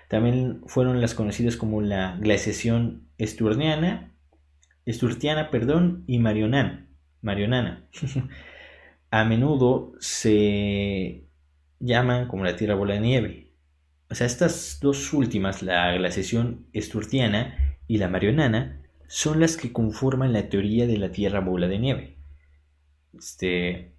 También 0.08 0.60
fueron 0.66 1.00
las 1.00 1.14
conocidas 1.14 1.56
como 1.56 1.80
la 1.80 2.18
glaciación 2.20 3.08
esturniana, 3.16 4.12
esturtiana 4.84 5.50
perdón, 5.50 6.04
y 6.06 6.18
marionana. 6.18 6.88
marionana. 7.22 7.88
A 9.10 9.24
menudo 9.24 9.94
se 10.00 11.24
llaman 11.80 12.28
como 12.28 12.44
la 12.44 12.56
Tierra 12.56 12.74
bola 12.74 12.94
de 12.94 13.00
nieve. 13.00 13.52
O 14.10 14.14
sea, 14.14 14.26
estas 14.26 14.78
dos 14.82 15.14
últimas, 15.14 15.62
la 15.62 15.92
glaciación 15.94 16.66
esturtiana 16.74 17.78
y 17.86 17.96
la 17.96 18.08
marianana, 18.08 18.82
son 19.06 19.40
las 19.40 19.56
que 19.56 19.72
conforman 19.72 20.34
la 20.34 20.50
teoría 20.50 20.86
de 20.86 20.98
la 20.98 21.10
Tierra 21.10 21.40
bola 21.40 21.66
de 21.66 21.78
nieve. 21.78 22.17
Este, 23.18 23.94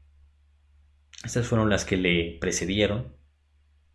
estas 1.23 1.47
fueron 1.47 1.69
las 1.69 1.85
que 1.85 1.97
le 1.97 2.37
precedieron 2.39 3.13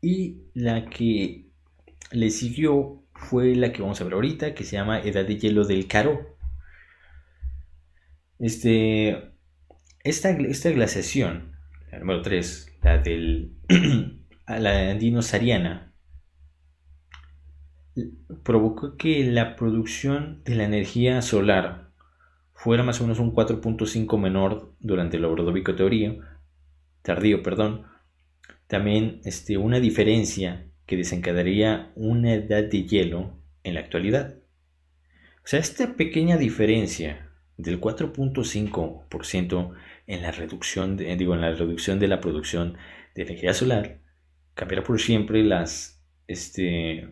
y 0.00 0.42
la 0.52 0.84
que 0.87 1.48
le 2.12 2.30
siguió 2.30 3.02
fue 3.14 3.54
la 3.54 3.72
que 3.72 3.80
vamos 3.80 4.00
a 4.00 4.04
ver 4.04 4.12
ahorita, 4.12 4.54
que 4.54 4.64
se 4.64 4.76
llama 4.76 5.00
Edad 5.00 5.24
de 5.24 5.38
Hielo 5.38 5.64
del 5.64 5.87
Caro. 5.88 6.37
Este, 8.38 9.32
esta, 10.02 10.30
esta 10.30 10.70
glaciación, 10.70 11.56
la 11.90 12.00
número 12.00 12.20
3, 12.20 12.78
la 12.82 12.98
del 12.98 13.56
la 14.46 14.90
andino-sariana, 14.90 15.94
provocó 18.42 18.96
que 18.96 19.24
la 19.24 19.56
producción 19.56 20.42
de 20.44 20.56
la 20.56 20.64
energía 20.64 21.22
solar 21.22 21.84
fuera 22.64 22.83
más 22.83 22.98
o 22.98 23.05
menos 23.05 23.18
un 23.18 23.35
4.5 23.35 24.18
menor 24.18 24.72
durante 24.81 25.18
el 25.18 25.27
Ordovíco 25.27 25.74
teoría, 25.74 26.16
tardío, 27.03 27.42
perdón. 27.42 27.85
También 28.68 29.20
este, 29.27 29.59
una 29.59 29.81
diferencia 29.81 30.64
que 30.87 30.96
desencadenaría 30.96 31.92
una 31.94 32.33
edad 32.33 32.64
de 32.64 32.85
hielo 32.85 33.37
en 33.64 33.74
la 33.74 33.81
actualidad. 33.81 34.37
O 35.44 35.46
sea, 35.46 35.61
esta 35.61 35.94
pequeña 35.94 36.38
diferencia 36.38 37.29
del 37.59 37.83
4.5% 37.83 39.74
en 40.07 40.22
la 40.22 40.31
reducción 40.31 40.96
de, 40.96 41.14
digo, 41.16 41.35
en 41.35 41.42
la 41.42 41.53
reducción 41.53 41.98
de 41.98 42.09
la 42.09 42.22
producción 42.22 42.79
de 43.14 43.24
energía 43.24 43.53
solar 43.53 43.98
cambiará 44.55 44.83
por 44.83 44.98
siempre 44.98 45.44
las, 45.44 46.03
este, 46.29 47.11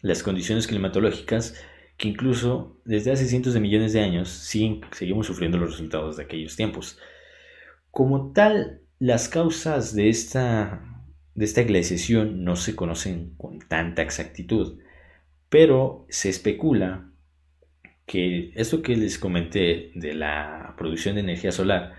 las 0.00 0.24
condiciones 0.24 0.66
climatológicas 0.66 1.54
que 1.96 2.08
incluso 2.08 2.80
desde 2.84 3.12
hace 3.12 3.26
cientos 3.26 3.54
de 3.54 3.60
millones 3.60 3.92
de 3.92 4.00
años 4.00 4.28
siguen, 4.28 4.80
seguimos 4.92 5.26
sufriendo 5.26 5.58
los 5.58 5.70
resultados 5.70 6.16
de 6.16 6.24
aquellos 6.24 6.56
tiempos. 6.56 6.98
Como 7.90 8.32
tal, 8.32 8.80
las 8.98 9.28
causas 9.28 9.94
de 9.94 10.08
esta 10.08 10.94
de 11.34 11.44
esta 11.44 11.62
glaciación 11.62 12.44
no 12.44 12.56
se 12.56 12.76
conocen 12.76 13.34
con 13.36 13.58
tanta 13.58 14.02
exactitud, 14.02 14.78
pero 15.48 16.06
se 16.08 16.28
especula 16.28 17.10
que 18.06 18.52
esto 18.54 18.82
que 18.82 18.96
les 18.96 19.18
comenté 19.18 19.90
de 19.94 20.14
la 20.14 20.74
producción 20.76 21.14
de 21.14 21.22
energía 21.22 21.52
solar, 21.52 21.94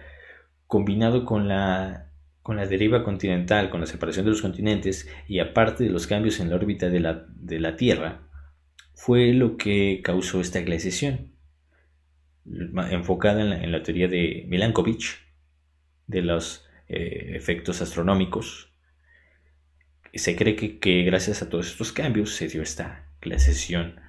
combinado 0.67 1.25
con 1.25 1.47
la, 1.47 2.11
con 2.41 2.55
la 2.55 2.65
deriva 2.65 3.03
continental, 3.03 3.69
con 3.69 3.81
la 3.81 3.87
separación 3.87 4.25
de 4.25 4.31
los 4.31 4.41
continentes 4.41 5.09
y 5.27 5.39
aparte 5.39 5.83
de 5.83 5.89
los 5.89 6.07
cambios 6.07 6.39
en 6.39 6.49
la 6.49 6.55
órbita 6.55 6.89
de 6.89 6.99
la, 6.99 7.25
de 7.35 7.59
la 7.59 7.75
Tierra, 7.75 8.24
fue 8.95 9.33
lo 9.33 9.57
que 9.57 10.01
causó 10.03 10.41
esta 10.41 10.61
glaciación, 10.61 11.31
enfocada 12.91 13.41
en 13.41 13.71
la, 13.71 13.83
teoría 13.83 14.07
de 14.07 14.45
Milankovitch, 14.47 15.19
de 16.07 16.21
los 16.21 16.65
eh, 16.87 17.31
efectos 17.35 17.81
astronómicos 17.81 18.75
se 20.15 20.35
cree 20.35 20.55
que, 20.55 21.03
gracias 21.03 21.41
a 21.41 21.49
todos 21.49 21.67
estos 21.67 21.91
cambios 21.91 22.35
se 22.35 22.47
dio 22.47 22.61
esta 22.61 23.09
glaciación 23.21 23.99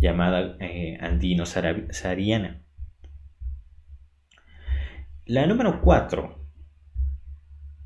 llamada 0.00 0.56
eh, 0.60 0.98
andino-sahariana. 1.00 2.62
La 5.26 5.46
número 5.46 5.80
4, 5.80 6.38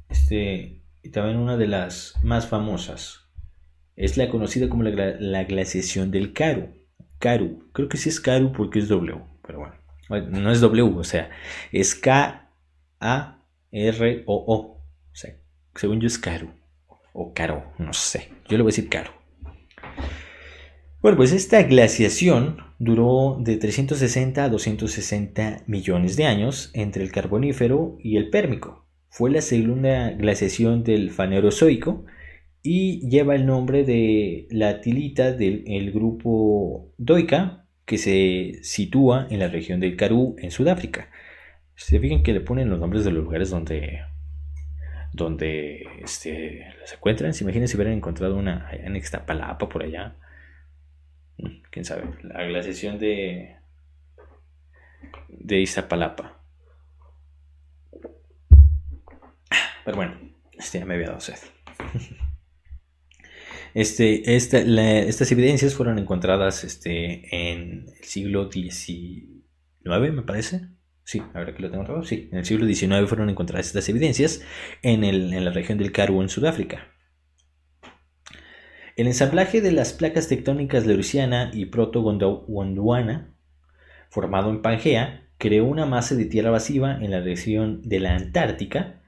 este, 0.08 0.82
y 1.02 1.10
también 1.10 1.38
una 1.38 1.56
de 1.56 1.66
las 1.66 2.14
más 2.22 2.48
famosas, 2.48 3.25
es 3.96 4.16
la 4.16 4.28
conocida 4.28 4.68
como 4.68 4.82
la, 4.84 5.44
glaciación 5.44 6.10
del 6.10 6.32
Caru. 6.32 6.68
Caru, 7.18 7.70
creo 7.72 7.88
que 7.88 7.96
sí 7.96 8.10
es 8.10 8.20
Caru 8.20 8.52
porque 8.52 8.78
es 8.78 8.88
W, 8.88 9.18
pero 9.46 9.60
bueno, 9.60 9.74
no 10.30 10.52
es 10.52 10.60
W, 10.60 10.98
o 10.98 11.04
sea, 11.04 11.30
es 11.72 11.94
K-A-R-O-O. 11.94 12.46
O 14.54 14.84
sea, 15.12 15.34
según 15.74 16.00
yo 16.00 16.06
es 16.06 16.18
Caru 16.18 16.50
o 17.18 17.32
caro, 17.32 17.72
no 17.78 17.94
sé, 17.94 18.28
yo 18.46 18.58
le 18.58 18.62
voy 18.62 18.70
a 18.70 18.74
decir 18.74 18.90
caro. 18.90 19.10
Bueno, 21.00 21.16
pues 21.16 21.32
esta 21.32 21.62
glaciación 21.62 22.58
duró 22.78 23.38
de 23.40 23.56
360 23.56 24.44
a 24.44 24.48
260 24.48 25.62
millones 25.66 26.16
de 26.16 26.26
años 26.26 26.70
entre 26.74 27.02
el 27.02 27.12
Carbonífero 27.12 27.96
y 28.00 28.16
el 28.16 28.28
Pérmico. 28.28 28.86
Fue 29.08 29.30
la 29.30 29.40
segunda 29.40 30.10
glaciación 30.10 30.84
del 30.84 31.10
Fanerozoico 31.10 32.04
y 32.66 33.08
lleva 33.08 33.36
el 33.36 33.46
nombre 33.46 33.84
de 33.84 34.48
la 34.50 34.80
tilita 34.80 35.30
del 35.30 35.92
grupo 35.92 36.92
Doica 36.98 37.64
que 37.84 37.96
se 37.96 38.58
sitúa 38.62 39.28
en 39.30 39.38
la 39.38 39.46
región 39.46 39.78
del 39.78 39.96
Karoo 39.96 40.34
en 40.38 40.50
Sudáfrica. 40.50 41.08
Se 41.76 42.00
fijan 42.00 42.24
que 42.24 42.32
le 42.32 42.40
ponen 42.40 42.68
los 42.68 42.80
nombres 42.80 43.04
de 43.04 43.12
los 43.12 43.22
lugares 43.22 43.50
donde 43.50 44.00
donde 45.12 45.86
este, 46.02 46.74
las 46.80 46.92
encuentran. 46.92 47.32
Se 47.34 47.44
imaginen 47.44 47.68
si 47.68 47.76
hubieran 47.76 47.94
encontrado 47.94 48.36
una 48.36 48.68
en 48.72 48.96
Ixtapalapa, 48.96 49.68
por 49.68 49.84
allá. 49.84 50.16
Quién 51.70 51.84
sabe, 51.84 52.02
la 52.22 52.42
glaciación 52.44 52.98
de, 52.98 53.56
de 55.28 55.60
Iztapalapa. 55.60 56.40
Pero 59.84 59.96
bueno, 59.96 60.18
este 60.58 60.80
ya 60.80 60.84
me 60.84 60.94
había 60.94 61.08
dado 61.08 61.20
sed. 61.20 61.36
Este, 63.76 64.34
estas 64.34 65.32
evidencias 65.32 65.74
fueron 65.74 65.98
encontradas 65.98 66.64
este, 66.64 67.50
en 67.50 67.84
el 67.94 68.04
siglo 68.04 68.50
XIX, 68.50 70.14
me 70.14 70.22
parece. 70.22 70.70
Sí, 71.04 71.22
ahora 71.34 71.54
que 71.54 71.60
lo 71.60 71.70
tengo 71.70 71.84
todo. 71.84 72.02
Sí, 72.02 72.30
en 72.32 72.38
el 72.38 72.46
siglo 72.46 72.64
XIX 72.66 73.06
fueron 73.06 73.28
encontradas 73.28 73.66
estas 73.66 73.86
evidencias 73.90 74.40
en, 74.80 75.44
la 75.44 75.50
región 75.50 75.76
del 75.76 75.92
Karoo 75.92 76.22
en 76.22 76.30
Sudáfrica. 76.30 76.88
El 78.96 79.08
ensamblaje 79.08 79.60
de 79.60 79.72
las 79.72 79.92
placas 79.92 80.26
tectónicas 80.28 80.86
leuciana 80.86 81.50
y 81.52 81.66
proto-gondwana, 81.66 83.34
formado 84.08 84.48
en 84.48 84.62
Pangea, 84.62 85.28
creó 85.36 85.66
una 85.66 85.84
masa 85.84 86.14
de 86.14 86.24
tierra 86.24 86.48
vacía 86.48 86.98
en 86.98 87.10
la 87.10 87.20
región 87.20 87.82
de 87.82 88.00
la 88.00 88.16
Antártica. 88.16 89.02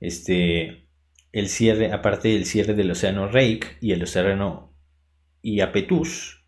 Este, 0.00 0.83
el 1.34 1.48
cierre, 1.48 1.90
aparte 1.90 2.28
del 2.28 2.44
cierre 2.44 2.74
del 2.74 2.92
océano 2.92 3.26
Reik 3.26 3.76
y 3.80 3.90
el 3.90 4.04
océano 4.04 4.72
Iapetus, 5.42 6.44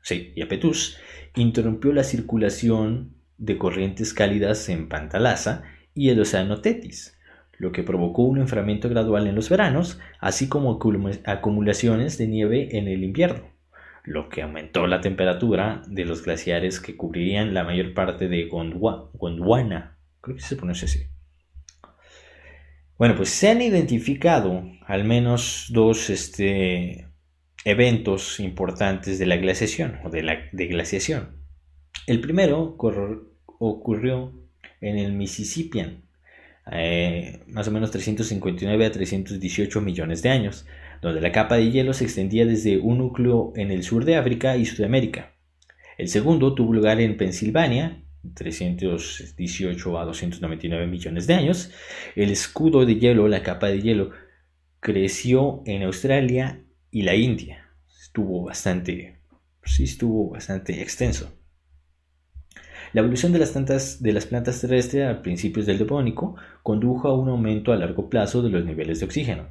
sí, 0.00 0.32
Iapetus, 0.34 0.96
interrumpió 1.36 1.92
la 1.92 2.02
circulación 2.02 3.14
de 3.36 3.58
corrientes 3.58 4.14
cálidas 4.14 4.70
en 4.70 4.88
Pantalasa 4.88 5.64
y 5.94 6.08
el 6.08 6.18
océano 6.18 6.62
Tetis, 6.62 7.18
lo 7.58 7.72
que 7.72 7.82
provocó 7.82 8.22
un 8.22 8.38
enfriamiento 8.38 8.88
gradual 8.88 9.26
en 9.26 9.34
los 9.34 9.50
veranos, 9.50 10.00
así 10.18 10.48
como 10.48 10.80
acumulaciones 11.26 12.16
de 12.16 12.26
nieve 12.26 12.78
en 12.78 12.88
el 12.88 13.04
invierno, 13.04 13.50
lo 14.02 14.30
que 14.30 14.40
aumentó 14.40 14.86
la 14.86 15.02
temperatura 15.02 15.82
de 15.88 16.06
los 16.06 16.24
glaciares 16.24 16.80
que 16.80 16.96
cubrirían 16.96 17.52
la 17.52 17.64
mayor 17.64 17.92
parte 17.92 18.28
de 18.28 18.48
Gondwana. 18.48 19.98
Creo 20.22 20.36
que 20.36 20.42
se 20.42 20.56
pronuncia 20.56 20.86
así. 20.86 21.11
Bueno, 22.98 23.16
pues 23.16 23.30
se 23.30 23.48
han 23.48 23.62
identificado 23.62 24.64
al 24.86 25.04
menos 25.04 25.66
dos 25.70 26.10
este, 26.10 27.08
eventos 27.64 28.40
importantes 28.40 29.18
de 29.18 29.26
la 29.26 29.36
glaciación 29.36 29.98
o 30.04 30.10
de 30.10 30.22
la 30.22 30.50
glaciación. 30.52 31.42
El 32.06 32.20
primero 32.20 32.76
ocurrió 33.58 34.32
en 34.80 34.98
el 34.98 35.12
Mississippian, 35.12 36.02
eh, 36.70 37.40
más 37.46 37.66
o 37.68 37.70
menos 37.70 37.90
359 37.90 38.86
a 38.86 38.92
318 38.92 39.80
millones 39.80 40.22
de 40.22 40.30
años, 40.30 40.66
donde 41.00 41.20
la 41.20 41.32
capa 41.32 41.56
de 41.56 41.70
hielo 41.70 41.92
se 41.92 42.04
extendía 42.04 42.46
desde 42.46 42.78
un 42.78 42.98
núcleo 42.98 43.52
en 43.56 43.70
el 43.70 43.82
sur 43.82 44.04
de 44.04 44.16
África 44.16 44.56
y 44.56 44.64
Sudamérica. 44.64 45.32
El 45.98 46.08
segundo 46.08 46.54
tuvo 46.54 46.72
lugar 46.72 47.00
en 47.00 47.16
Pensilvania, 47.16 48.02
318 48.34 49.98
a 49.98 50.04
299 50.04 50.86
millones 50.86 51.26
de 51.26 51.34
años. 51.34 51.70
El 52.16 52.30
escudo 52.30 52.84
de 52.86 52.96
hielo, 52.96 53.28
la 53.28 53.42
capa 53.42 53.68
de 53.68 53.80
hielo, 53.80 54.10
creció 54.80 55.62
en 55.66 55.82
Australia 55.84 56.64
y 56.90 57.02
la 57.02 57.14
India. 57.14 57.70
Estuvo 58.00 58.44
bastante, 58.44 59.18
sí, 59.64 59.84
estuvo 59.84 60.30
bastante 60.30 60.82
extenso. 60.82 61.32
La 62.92 63.00
evolución 63.00 63.32
de 63.32 63.38
las, 63.38 63.52
plantas, 63.52 64.02
de 64.02 64.12
terrestres 64.60 65.08
a 65.08 65.22
principios 65.22 65.64
del 65.64 65.78
Devónico 65.78 66.36
condujo 66.62 67.08
a 67.08 67.18
un 67.18 67.30
aumento 67.30 67.72
a 67.72 67.76
largo 67.76 68.10
plazo 68.10 68.42
de 68.42 68.50
los 68.50 68.66
niveles 68.66 69.00
de 69.00 69.06
oxígeno. 69.06 69.48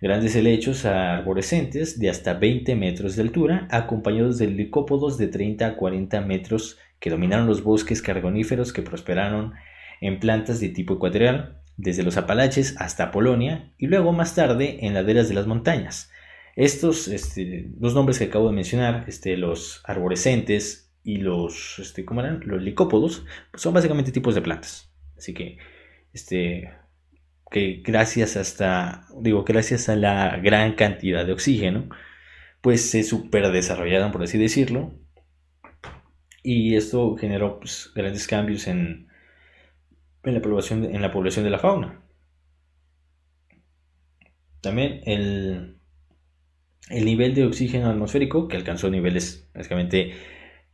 Grandes 0.00 0.34
helechos 0.34 0.84
arborescentes 0.84 2.00
de 2.00 2.10
hasta 2.10 2.34
20 2.34 2.74
metros 2.74 3.14
de 3.14 3.22
altura, 3.22 3.68
acompañados 3.70 4.38
de 4.38 4.48
licópodos 4.48 5.16
de 5.16 5.28
30 5.28 5.64
a 5.64 5.76
40 5.76 6.22
metros 6.22 6.78
que 7.02 7.10
dominaron 7.10 7.48
los 7.48 7.64
bosques 7.64 8.00
carboníferos 8.00 8.72
que 8.72 8.80
prosperaron 8.80 9.54
en 10.00 10.20
plantas 10.20 10.60
de 10.60 10.68
tipo 10.68 10.94
ecuatorial 10.94 11.60
desde 11.76 12.04
los 12.04 12.16
Apalaches 12.16 12.76
hasta 12.78 13.10
Polonia 13.10 13.74
y 13.76 13.88
luego 13.88 14.12
más 14.12 14.36
tarde 14.36 14.86
en 14.86 14.94
laderas 14.94 15.28
de 15.28 15.34
las 15.34 15.48
montañas. 15.48 16.12
Estos 16.54 17.08
este, 17.08 17.66
dos 17.70 17.96
nombres 17.96 18.20
que 18.20 18.26
acabo 18.26 18.46
de 18.46 18.54
mencionar, 18.54 19.04
este, 19.08 19.36
los 19.36 19.82
arborescentes 19.84 20.92
y 21.02 21.16
los, 21.16 21.80
este, 21.80 22.04
¿cómo 22.04 22.20
eran? 22.20 22.40
Los 22.44 22.62
licópodos, 22.62 23.24
pues 23.50 23.62
son 23.62 23.74
básicamente 23.74 24.12
tipos 24.12 24.36
de 24.36 24.42
plantas. 24.42 24.94
Así 25.18 25.34
que, 25.34 25.58
este, 26.12 26.70
que 27.50 27.82
gracias 27.84 28.36
hasta, 28.36 29.08
digo, 29.20 29.42
gracias 29.42 29.88
a 29.88 29.96
la 29.96 30.36
gran 30.36 30.74
cantidad 30.74 31.26
de 31.26 31.32
oxígeno, 31.32 31.88
pues 32.60 32.88
se 32.88 33.02
super 33.02 33.50
desarrollaron, 33.50 34.12
por 34.12 34.22
así 34.22 34.38
decirlo. 34.38 35.01
Y 36.42 36.76
esto 36.76 37.16
generó 37.16 37.58
pues, 37.60 37.90
grandes 37.94 38.26
cambios 38.26 38.66
en, 38.66 39.08
en, 40.24 40.34
la 40.34 40.42
población, 40.42 40.84
en 40.84 41.02
la 41.02 41.12
población 41.12 41.44
de 41.44 41.50
la 41.50 41.58
fauna. 41.58 42.02
También 44.60 45.00
el, 45.04 45.76
el 46.88 47.04
nivel 47.04 47.34
de 47.34 47.44
oxígeno 47.44 47.90
atmosférico, 47.90 48.48
que 48.48 48.56
alcanzó 48.56 48.90
niveles 48.90 49.48
básicamente 49.54 50.14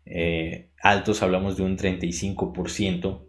eh, 0.05 0.71
altos, 0.83 1.23
hablamos 1.23 1.57
de 1.57 1.63
un 1.65 1.77
35% 1.77 3.27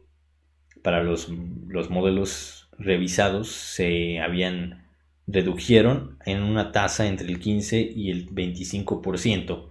para 0.82 1.04
los, 1.04 1.30
los 1.68 1.90
modelos 1.90 2.70
revisados, 2.78 3.52
se 3.52 4.20
habían 4.20 4.88
redujeron 5.32 6.18
en 6.26 6.42
una 6.42 6.72
tasa 6.72 7.08
entre 7.08 7.28
el 7.28 7.40
15 7.40 7.92
y 7.96 8.10
el 8.10 8.30
25%. 8.30 9.70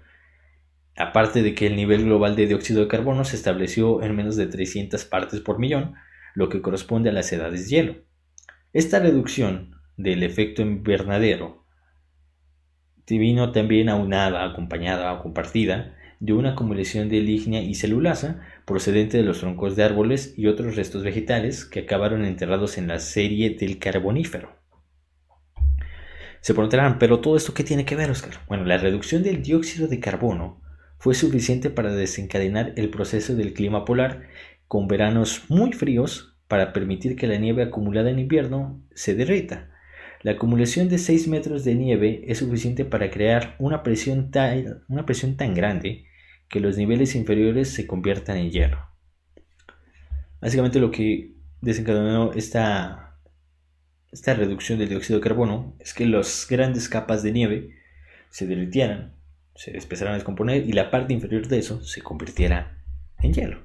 Aparte 0.99 1.43
de 1.43 1.55
que 1.55 1.67
el 1.67 1.77
nivel 1.77 2.05
global 2.05 2.35
de 2.35 2.47
dióxido 2.47 2.83
de 2.83 2.89
carbono 2.89 3.25
se 3.25 3.37
estableció 3.37 4.03
en 4.03 4.17
menos 4.17 4.37
de 4.37 4.47
300 4.47 5.05
partes 5.05 5.41
por 5.41 5.59
millón, 5.59 5.95
lo 6.35 6.49
que 6.49 6.61
corresponde 6.61 7.11
a 7.11 7.13
las 7.13 7.33
edades 7.33 7.69
de 7.69 7.77
hielo. 7.77 7.97
Esta 8.73 8.99
reducción 8.99 9.77
del 9.97 10.23
efecto 10.23 10.63
invernadero 10.63 11.65
vino 13.17 13.53
también 13.53 13.89
aunada, 13.89 14.45
acompañada 14.45 15.13
o 15.15 15.23
compartida 15.23 15.95
de 16.21 16.33
una 16.33 16.51
acumulación 16.51 17.09
de 17.09 17.21
lignea 17.21 17.63
y 17.63 17.75
celulasa 17.75 18.43
procedente 18.67 19.17
de 19.17 19.23
los 19.23 19.39
troncos 19.41 19.77
de 19.77 19.85
árboles 19.85 20.35
y 20.37 20.49
otros 20.49 20.77
restos 20.77 21.05
vegetales 21.05 21.65
que 21.65 21.81
acabaron 21.81 22.25
enterrados 22.25 22.77
en 22.77 22.89
la 22.89 22.99
serie 22.99 23.51
del 23.51 23.79
carbonífero. 23.79 24.59
Se 26.41 26.55
preguntarán, 26.55 26.99
pero 26.99 27.21
todo 27.21 27.37
esto 27.37 27.55
qué 27.55 27.65
tiene 27.65 27.85
que 27.85 27.97
ver, 27.97 28.11
Oscar? 28.11 28.35
Bueno, 28.49 28.65
la 28.65 28.79
reducción 28.79 29.23
del 29.23 29.43
dióxido 29.43 29.89
de 29.89 30.01
carbono 30.01 30.61
fue 30.99 31.15
suficiente 31.15 31.71
para 31.71 31.95
desencadenar 31.95 32.73
el 32.77 32.91
proceso 32.91 33.35
del 33.35 33.55
clima 33.55 33.85
polar 33.85 34.29
con 34.67 34.89
veranos 34.89 35.45
muy 35.49 35.73
fríos 35.73 36.37
para 36.49 36.73
permitir 36.73 37.17
que 37.17 37.27
la 37.27 37.39
nieve 37.39 37.63
acumulada 37.63 38.11
en 38.11 38.19
invierno 38.19 38.83
se 38.95 39.15
derrita 39.15 39.71
la 40.23 40.33
acumulación 40.33 40.89
de 40.89 40.99
6 40.99 41.29
metros 41.29 41.65
de 41.65 41.77
nieve 41.77 42.25
es 42.27 42.39
suficiente 42.39 42.85
para 42.85 43.11
crear 43.11 43.55
una 43.61 43.85
presión, 43.85 44.33
tan, 44.33 45.55
grande 45.55 46.07
que 46.49 46.59
los 46.59 46.77
niveles 46.77 47.15
inferiores 47.15 47.73
se 47.73 47.87
conviertan 47.87 48.39
en 48.39 48.51
hielo. 48.51 48.79
Básicamente 50.41 50.81
lo 50.81 50.91
que 50.91 51.35
desencadenó 51.61 52.33
esta, 52.33 53.17
esta 54.11 54.35
reducción 54.35 54.79
del 54.81 54.89
dióxido 54.89 55.21
de 55.21 55.23
carbono 55.23 55.77
es 55.79 55.95
que 55.95 56.07
las 56.07 56.47
grandes 56.51 56.89
capas 56.89 57.23
de 57.23 57.33
nieve 57.33 57.77
se 58.31 58.47
derritieran, 58.47 59.15
se 59.59 59.77
empezaran 59.77 60.13
a 60.13 60.17
descomponer 60.17 60.65
y 60.69 60.73
la 60.73 60.89
parte 60.89 61.13
inferior 61.13 61.49
de 61.49 61.59
eso 61.59 61.83
se 61.83 62.01
convirtiera 62.01 62.79
en 63.21 63.33
hielo. 63.33 63.61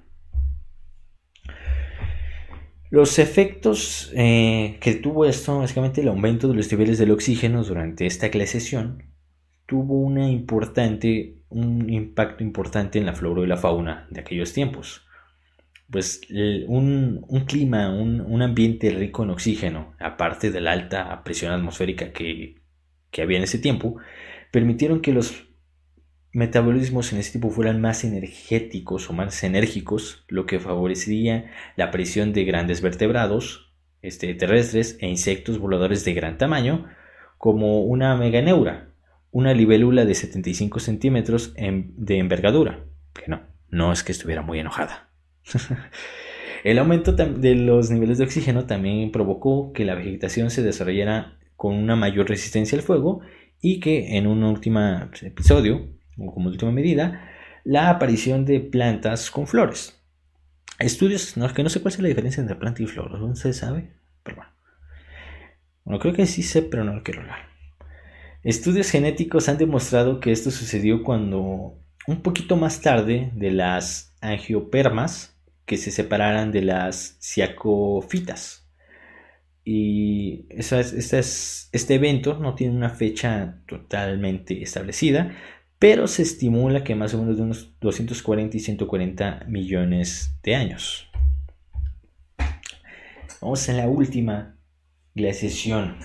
Los 2.89 3.19
efectos 3.19 4.12
eh, 4.15 4.77
que 4.82 4.95
tuvo 4.95 5.25
esto, 5.25 5.60
básicamente 5.60 6.01
el 6.01 6.08
aumento 6.08 6.47
de 6.47 6.56
los 6.56 6.71
niveles 6.71 6.97
del 6.97 7.12
oxígeno 7.12 7.63
durante 7.63 8.08
esta 8.08 8.29
glaciación, 8.29 9.03
tuvo 9.67 9.99
un 9.99 10.19
impacto 11.89 12.43
importante 12.43 12.97
en 12.97 13.06
la 13.06 13.13
flora 13.13 13.43
y 13.43 13.47
la 13.47 13.58
fauna 13.58 14.08
de 14.10 14.21
aquellos 14.21 14.51
tiempos. 14.51 15.06
Pues 15.91 16.21
un, 16.67 17.45
clima, 17.45 17.91
un, 17.93 18.41
ambiente 18.41 18.89
rico 18.89 19.23
en 19.23 19.29
oxígeno, 19.29 19.93
aparte 19.99 20.49
de 20.49 20.60
la 20.60 20.71
alta 20.71 21.23
presión 21.23 21.51
atmosférica 21.51 22.12
que 22.12 22.56
había 23.21 23.38
en 23.38 23.43
ese 23.43 23.60
tiempo, 23.60 23.97
permitieron 24.51 25.01
que 25.01 25.13
los 25.13 25.53
metabolismos 26.34 27.13
en 27.13 27.19
este 27.19 27.34
tipo 27.34 27.52
fueran 27.52 27.80
más 27.80 28.04
energéticos 28.04 29.10
o 29.10 29.13
más 29.13 29.43
enérgicos, 29.43 30.26
lo 30.28 30.46
que 30.46 30.60
favorecería 30.60 31.52
la 31.76 31.86
aparición 31.86 32.34
de 32.34 32.43
grandes 32.43 32.82
vertebrados 32.82 33.72
este, 34.02 34.34
terrestres 34.34 34.98
e 35.00 35.08
insectos 35.08 35.60
voladores 35.60 36.04
de 36.04 36.13
gran 36.13 36.38
tamaño, 36.38 36.88
como 37.38 37.84
una 37.84 38.15
meganeura, 38.17 38.89
una 39.32 39.54
libélula 39.54 40.06
de 40.06 40.15
75 40.15 40.80
centímetros 40.80 41.54
de 41.56 42.17
envergadura, 42.17 42.84
que 43.13 43.28
no, 43.28 43.41
no 43.69 43.93
es 43.93 44.04
que 44.04 44.12
estuviera 44.12 44.41
muy 44.41 44.60
enojada. 44.60 45.10
El 46.63 46.80
aumento 46.80 47.12
de 47.12 47.56
los 47.56 47.91
niveles 47.91 48.17
de 48.17 48.24
oxígeno 48.24 48.65
también 48.65 49.12
provocó 49.12 49.74
que 49.74 49.86
la 49.86 49.96
vegetación 49.96 50.50
se 50.50 50.63
desarrollara 50.63 51.38
con 51.56 51.76
una 51.76 51.96
mayor 51.96 52.30
resistencia 52.30 52.78
al 52.78 52.84
fuego 52.84 53.22
y 53.62 53.80
que 53.80 54.17
en 54.17 54.28
un 54.28 54.43
último 54.43 54.80
episodio 55.22 55.89
o 56.17 56.34
como 56.34 56.49
última 56.49 56.71
medida, 56.71 57.30
la 57.63 57.89
aparición 57.89 58.45
de 58.45 58.60
plantas 58.60 59.32
con 59.32 59.47
flores. 59.47 59.99
Estudios, 60.80 61.38
no, 61.38 61.52
que 61.54 61.63
no 61.63 61.69
sé 61.69 61.82
cuál 61.82 61.93
es 61.93 61.99
la 61.99 62.08
diferencia 62.08 62.41
entre 62.41 62.56
planta 62.56 62.84
y 62.84 62.88
flor, 62.88 63.19
¿no 63.19 63.36
se 63.36 63.54
sabe? 63.54 63.91
Pero 64.23 64.38
bueno. 64.38 64.52
Bueno, 65.86 65.99
creo 65.99 66.13
que 66.13 66.26
sí 66.26 66.43
sé, 66.43 66.62
pero 66.62 66.84
no 66.84 66.95
lo 66.95 67.04
quiero 67.04 67.21
hablar. 67.21 67.47
Estudios 68.43 68.89
genéticos 68.89 69.47
han 69.47 69.58
demostrado 69.58 70.19
que 70.19 70.32
esto 70.32 70.52
sucedió 70.52 71.04
cuando 71.04 71.78
un 72.08 72.21
poquito 72.21 72.58
más 72.58 72.82
tarde 72.82 73.32
de 73.36 73.52
las 73.52 74.15
angiopermas 74.21 75.38
que 75.65 75.78
se 75.78 75.91
separaran 75.91 76.52
de 76.52 76.62
las 76.62 77.17
ciacofitas. 77.21 78.67
Y 79.65 80.45
este 80.49 81.95
evento 81.95 82.38
no 82.38 82.54
tiene 82.54 82.76
una 82.76 82.89
fecha 82.89 83.62
totalmente 83.65 84.62
establecida, 84.62 85.34
pero 85.84 86.08
se 86.08 86.22
estimula 86.22 86.86
que 86.86 86.96
más 86.96 87.13
o 87.13 87.17
menos 87.17 87.36
de 87.36 87.43
unos 87.43 87.78
240 87.82 88.56
y 88.56 88.60
140 88.62 89.43
millones 89.50 90.34
de 90.41 90.56
años. 90.56 91.10
Vamos 93.41 93.67
a 93.67 93.74
la 93.74 93.89
última 93.89 94.56
glaciación, 95.13 95.98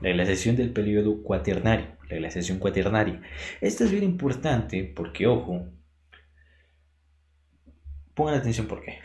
la 0.00 0.10
glaciación 0.10 0.54
del 0.54 0.70
periodo 0.70 1.24
cuaternario, 1.24 1.86
la 2.08 2.18
glaciación 2.18 2.60
cuaternaria. 2.60 3.20
Esta 3.60 3.82
es 3.82 3.90
bien 3.90 4.04
importante 4.04 4.84
porque, 4.84 5.26
ojo, 5.26 5.70
pongan 8.14 8.36
atención 8.36 8.68
por 8.68 8.84
qué. 8.84 9.00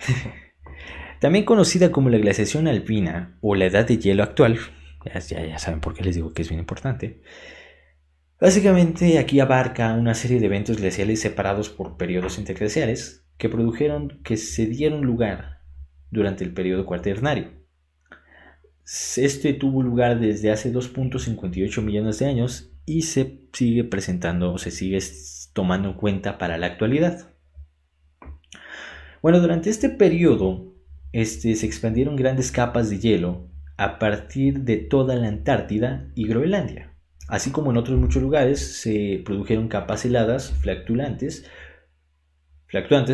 También 1.20 1.46
conocida 1.46 1.92
como 1.92 2.12
la 2.12 2.20
glaciación 2.20 2.68
alpina 2.68 3.40
o 3.42 3.56
la 3.56 3.66
edad 3.66 3.88
de 3.88 3.98
hielo 3.98 4.22
actual, 4.22 4.60
ya, 5.04 5.20
ya 5.20 5.58
saben 5.58 5.80
por 5.80 5.96
qué 5.96 6.04
les 6.04 6.14
digo 6.14 6.32
que 6.32 6.44
es 6.44 6.50
bien 6.50 6.60
importante, 6.60 7.24
Básicamente 8.42 9.20
aquí 9.20 9.40
abarca 9.40 9.94
una 9.94 10.16
serie 10.16 10.40
de 10.40 10.48
eventos 10.48 10.78
glaciales 10.78 11.22
separados 11.22 11.70
por 11.70 11.96
periodos 11.96 12.40
interglaciales 12.40 13.24
que 13.38 13.50
produjeron 13.50 14.20
que 14.24 14.36
se 14.36 14.66
dieron 14.66 15.02
lugar 15.02 15.60
durante 16.10 16.44
el 16.44 16.52
periodo 16.52 16.88
cuaternario. 16.88 17.52
Este 19.16 19.54
tuvo 19.54 19.84
lugar 19.84 20.20
desde 20.20 20.50
hace 20.50 20.74
2.58 20.74 21.84
millones 21.84 22.18
de 22.18 22.26
años 22.26 22.74
y 22.88 23.04
se 23.04 23.44
sigue 23.54 23.84
presentando 23.84 24.54
o 24.54 24.58
se 24.58 24.72
sigue 24.72 24.98
tomando 25.54 25.90
en 25.90 25.96
cuenta 25.96 26.40
para 26.40 26.58
la 26.58 26.66
actualidad. 26.66 27.28
Bueno, 29.22 29.40
durante 29.40 29.70
este 29.70 29.88
periodo 29.88 30.74
este, 31.12 31.54
se 31.54 31.68
expandieron 31.68 32.16
grandes 32.16 32.52
capas 32.52 32.90
de 32.90 32.98
hielo 32.98 33.52
a 33.78 34.00
partir 34.00 34.62
de 34.62 34.78
toda 34.78 35.16
la 35.16 35.28
Antártida 35.28 36.10
y 36.16 36.28
Groenlandia. 36.28 36.91
Así 37.28 37.52
como 37.52 37.72
en 37.72 37.78
otros 37.78 38.00
muchos 38.00 38.22
lugares 38.22 38.60
se 38.82 39.22
produjeron 39.24 39.68
capas 39.68 40.06
heladas 40.06 40.54
fluctuantes, 40.62 41.46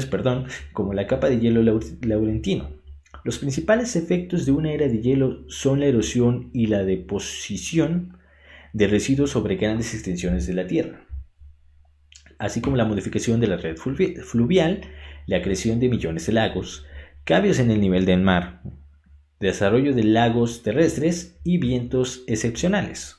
perdón, 0.09 0.47
como 0.73 0.93
la 0.93 1.07
capa 1.07 1.29
de 1.29 1.39
hielo 1.39 1.61
laurentino. 2.01 2.69
Los 3.23 3.39
principales 3.39 3.95
efectos 3.95 4.45
de 4.45 4.51
una 4.51 4.71
era 4.71 4.87
de 4.87 5.01
hielo 5.01 5.43
son 5.49 5.79
la 5.79 5.87
erosión 5.87 6.49
y 6.53 6.67
la 6.67 6.83
deposición 6.83 8.17
de 8.73 8.87
residuos 8.87 9.31
sobre 9.31 9.55
grandes 9.55 9.93
extensiones 9.93 10.47
de 10.47 10.53
la 10.53 10.67
Tierra, 10.67 11.05
así 12.37 12.61
como 12.61 12.77
la 12.77 12.85
modificación 12.85 13.39
de 13.39 13.47
la 13.47 13.57
red 13.57 13.75
fluvial, 13.75 14.81
la 15.25 15.41
creación 15.41 15.79
de 15.79 15.89
millones 15.89 16.27
de 16.27 16.33
lagos, 16.33 16.85
cambios 17.23 17.59
en 17.59 17.71
el 17.71 17.81
nivel 17.81 18.05
del 18.05 18.21
mar, 18.21 18.61
desarrollo 19.39 19.93
de 19.93 20.03
lagos 20.03 20.63
terrestres 20.63 21.39
y 21.43 21.57
vientos 21.57 22.23
excepcionales. 22.27 23.16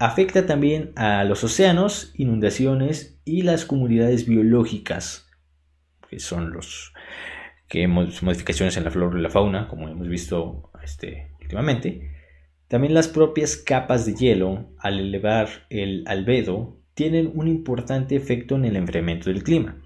Afecta 0.00 0.46
también 0.46 0.92
a 0.94 1.24
los 1.24 1.42
océanos, 1.42 2.12
inundaciones 2.14 3.20
y 3.24 3.42
las 3.42 3.64
comunidades 3.64 4.26
biológicas, 4.26 5.28
que 6.08 6.20
son 6.20 6.52
los 6.52 6.92
que 7.66 7.88
modificaciones 7.88 8.76
en 8.76 8.84
la 8.84 8.92
flora 8.92 9.18
y 9.18 9.22
la 9.22 9.28
fauna, 9.28 9.66
como 9.66 9.88
hemos 9.88 10.08
visto 10.08 10.70
este, 10.84 11.32
últimamente. 11.40 12.12
También 12.68 12.94
las 12.94 13.08
propias 13.08 13.56
capas 13.56 14.06
de 14.06 14.14
hielo, 14.14 14.70
al 14.78 15.00
elevar 15.00 15.48
el 15.68 16.04
albedo, 16.06 16.78
tienen 16.94 17.32
un 17.34 17.48
importante 17.48 18.14
efecto 18.14 18.54
en 18.54 18.66
el 18.66 18.76
enfriamiento 18.76 19.30
del 19.30 19.42
clima. 19.42 19.82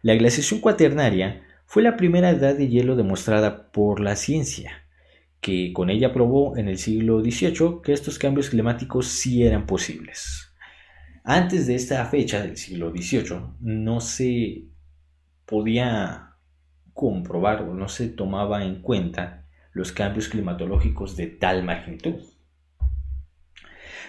La 0.00 0.14
glaciación 0.14 0.60
cuaternaria 0.60 1.42
fue 1.66 1.82
la 1.82 1.96
primera 1.96 2.30
edad 2.30 2.54
de 2.54 2.68
hielo 2.68 2.96
demostrada 2.96 3.70
por 3.70 4.00
la 4.00 4.16
ciencia, 4.16 4.81
que 5.42 5.72
con 5.72 5.90
ella 5.90 6.12
probó 6.12 6.56
en 6.56 6.68
el 6.68 6.78
siglo 6.78 7.20
XVIII 7.20 7.82
que 7.82 7.92
estos 7.92 8.16
cambios 8.16 8.48
climáticos 8.48 9.08
sí 9.08 9.44
eran 9.44 9.66
posibles. 9.66 10.54
Antes 11.24 11.66
de 11.66 11.74
esta 11.74 12.04
fecha 12.06 12.40
del 12.40 12.56
siglo 12.56 12.92
XVIII 12.92 13.40
no 13.60 14.00
se 14.00 14.68
podía 15.44 16.36
comprobar 16.94 17.62
o 17.62 17.74
no 17.74 17.88
se 17.88 18.08
tomaba 18.08 18.64
en 18.64 18.82
cuenta 18.82 19.48
los 19.72 19.90
cambios 19.90 20.28
climatológicos 20.28 21.16
de 21.16 21.26
tal 21.26 21.64
magnitud. 21.64 22.22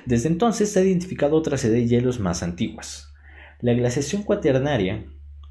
Desde 0.05 0.29
entonces 0.29 0.71
se 0.71 0.81
ha 0.81 0.83
identificado 0.83 1.35
otras 1.35 1.65
edades 1.65 1.83
de 1.83 1.87
hielos 1.87 2.19
más 2.19 2.43
antiguas. 2.43 3.11
La 3.59 3.73
glaciación 3.73 4.21
cuaternaria, 4.21 5.03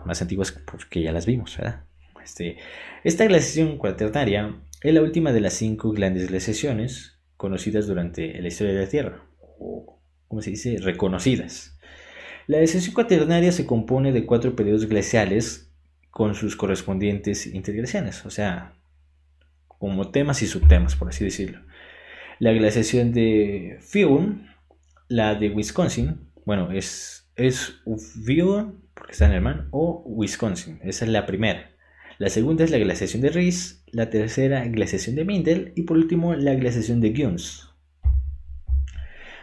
más 0.05 0.23
antiguas 0.23 0.53
porque 0.53 1.03
ya 1.03 1.11
las 1.11 1.27
vimos, 1.27 1.57
¿verdad? 1.57 1.87
Este, 2.23 2.59
esta 3.03 3.25
glaciación 3.25 3.79
cuaternaria 3.79 4.61
es 4.83 4.95
la 4.95 5.03
última 5.03 5.33
de 5.33 5.41
las 5.41 5.55
cinco 5.55 5.93
grandes 5.93 6.29
glaciaciones 6.29 7.19
conocidas 7.37 7.87
durante 7.87 8.41
la 8.41 8.49
historia 8.49 8.75
de 8.75 8.81
la 8.81 8.89
Tierra, 8.89 9.23
¿cómo 10.29 10.43
se 10.43 10.51
dice? 10.51 10.77
Reconocidas. 10.79 11.79
La 12.47 12.59
glaciación 12.59 12.95
cuaternaria 12.95 13.53
se 13.53 13.67
compone 13.67 14.13
de 14.13 14.27
cuatro 14.27 14.57
periodos 14.57 14.87
glaciales 14.87 15.73
con 16.11 16.35
sus 16.35 16.57
correspondientes 16.57 17.47
interglacianes, 17.47 18.27
o 18.27 18.31
sea, 18.31 18.75
como 19.67 20.11
temas 20.11 20.43
y 20.43 20.47
subtemas, 20.47 20.97
por 20.97 21.09
así 21.09 21.25
decirlo. 21.25 21.61
La 22.39 22.53
glaciación 22.53 23.13
de 23.13 23.79
Fium, 23.81 24.47
la 25.09 25.35
de 25.35 25.51
Wisconsin, 25.51 26.29
bueno, 26.45 26.73
es, 26.73 27.31
es 27.37 27.81
porque 28.95 29.13
está 29.13 29.27
en 29.27 29.33
el 29.33 29.41
mar, 29.41 29.67
o 29.71 30.03
Wisconsin, 30.07 30.81
esa 30.83 31.05
es 31.05 31.11
la 31.11 31.27
primera. 31.27 31.72
La 32.23 32.29
segunda 32.29 32.63
es 32.63 32.71
la 32.71 32.79
glaciación 32.79 33.21
de 33.21 33.31
Rees, 33.31 33.83
la 33.91 34.09
tercera 34.09 34.65
glaciación 34.67 35.17
de 35.17 35.25
Mindel 35.25 35.73
y 35.75 35.83
por 35.83 35.97
último 35.97 36.37
la 36.37 36.55
glaciación 36.55 37.01
de 37.01 37.11
Guns. 37.11 37.69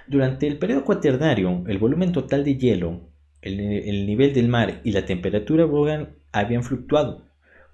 Durante 0.08 0.48
el 0.48 0.58
periodo 0.60 0.86
cuaternario, 0.86 1.66
el 1.68 1.78
volumen 1.78 2.14
total 2.14 2.46
de 2.46 2.56
hielo, 2.56 3.02
el, 3.42 4.06
nivel 4.06 4.34
del 4.34 4.48
mar 4.48 4.80
y 4.86 4.94
la 4.94 5.06
temperatura 5.06 5.68
habían 6.32 6.64
fluctuado, 6.64 7.26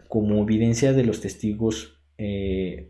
como 0.07 0.41
evidencia 0.41 0.91
de 0.91 1.03
los 1.03 1.21
testigos 1.21 1.99
eh, 2.17 2.89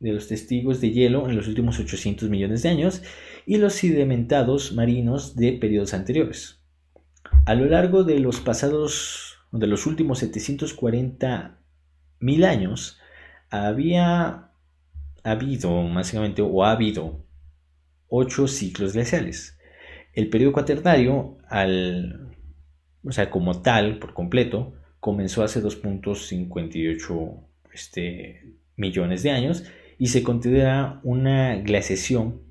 de 0.00 0.12
los 0.12 0.28
testigos 0.28 0.82
de 0.82 0.90
hielo 0.90 1.30
en 1.30 1.36
los 1.36 1.48
últimos 1.48 1.80
800 1.80 2.28
millones 2.28 2.62
de 2.62 2.68
años 2.68 3.02
y 3.46 3.56
los 3.56 3.72
sedimentados 3.72 4.74
marinos 4.74 5.34
de 5.34 5.54
periodos 5.54 5.94
anteriores. 5.94 6.60
A 7.46 7.54
lo 7.54 7.64
largo 7.64 8.04
de 8.04 8.18
los 8.18 8.38
pasados, 8.40 9.27
de 9.52 9.66
los 9.66 9.86
últimos 9.86 10.18
740 10.18 11.58
mil 12.20 12.44
años, 12.44 12.98
había 13.50 14.50
habido, 15.24 15.88
básicamente, 15.92 16.42
o 16.42 16.64
ha 16.64 16.72
habido 16.72 17.24
ocho 18.08 18.46
ciclos 18.48 18.94
glaciales. 18.94 19.58
El 20.12 20.28
periodo 20.30 20.52
cuaternario, 20.52 21.38
al, 21.48 22.36
o 23.04 23.12
sea, 23.12 23.30
como 23.30 23.62
tal, 23.62 23.98
por 23.98 24.14
completo, 24.14 24.74
comenzó 25.00 25.42
hace 25.42 25.62
2.58 25.62 27.40
este, 27.72 28.54
millones 28.76 29.22
de 29.22 29.30
años 29.30 29.64
y 29.98 30.08
se 30.08 30.22
considera 30.22 31.00
una 31.02 31.56
glaciación 31.56 32.42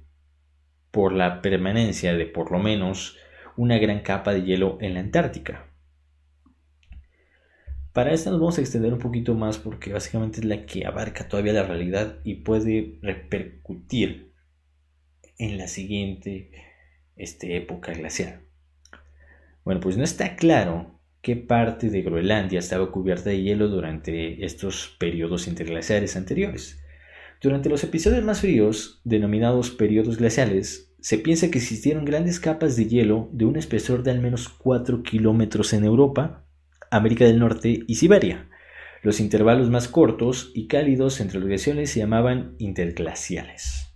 por 0.92 1.14
la 1.14 1.42
permanencia 1.42 2.14
de 2.14 2.26
por 2.26 2.52
lo 2.52 2.60
menos 2.60 3.18
una 3.56 3.78
gran 3.78 4.02
capa 4.02 4.34
de 4.34 4.44
hielo 4.44 4.78
en 4.82 4.94
la 4.94 5.00
Antártica. 5.00 5.68
Para 7.98 8.14
esta 8.14 8.30
nos 8.30 8.40
vamos 8.40 8.60
a 8.60 8.62
extender 8.62 8.94
un 8.94 9.00
poquito 9.00 9.34
más 9.34 9.58
porque 9.58 9.92
básicamente 9.92 10.40
es 10.40 10.46
la 10.46 10.68
que 10.68 10.86
abarca 10.86 11.28
todavía 11.28 11.54
la 11.54 11.64
realidad 11.64 12.20
y 12.24 12.36
puede 12.36 13.00
repercutir 13.02 14.34
en 15.40 15.58
la 15.58 15.68
siguiente 15.68 16.52
este, 17.16 17.58
época 17.58 17.94
glacial. 17.94 18.42
Bueno, 19.66 19.82
pues 19.82 19.98
no 19.98 20.04
está 20.04 20.36
claro 20.36 21.00
qué 21.24 21.38
parte 21.38 21.90
de 21.90 22.04
Groenlandia 22.04 22.60
estaba 22.60 22.92
cubierta 22.92 23.32
de 23.32 23.42
hielo 23.42 23.68
durante 23.68 24.46
estos 24.46 24.96
periodos 25.00 25.48
interglaciares 25.48 26.16
anteriores. 26.16 26.80
Durante 27.42 27.68
los 27.68 27.84
episodios 27.84 28.24
más 28.24 28.42
fríos, 28.42 29.02
denominados 29.06 29.72
periodos 29.72 30.20
glaciales, 30.20 30.94
se 31.00 31.18
piensa 31.18 31.50
que 31.50 31.58
existieron 31.58 32.06
grandes 32.06 32.40
capas 32.40 32.76
de 32.76 32.86
hielo 32.86 33.28
de 33.32 33.46
un 33.46 33.56
espesor 33.56 34.04
de 34.04 34.12
al 34.12 34.20
menos 34.20 34.50
4 34.50 35.02
kilómetros 35.02 35.74
en 35.74 35.84
Europa, 35.84 36.47
América 36.92 37.26
del 37.26 37.40
Norte 37.40 37.84
y 37.88 37.96
Siberia. 37.96 38.50
Los 39.04 39.20
intervalos 39.20 39.70
más 39.70 39.88
cortos 39.88 40.52
y 40.54 40.68
cálidos 40.68 41.20
entre 41.22 41.40
los 41.40 41.48
glaciales 41.48 41.92
se 41.92 42.00
llamaban 42.00 42.56
interglaciales. 42.58 43.94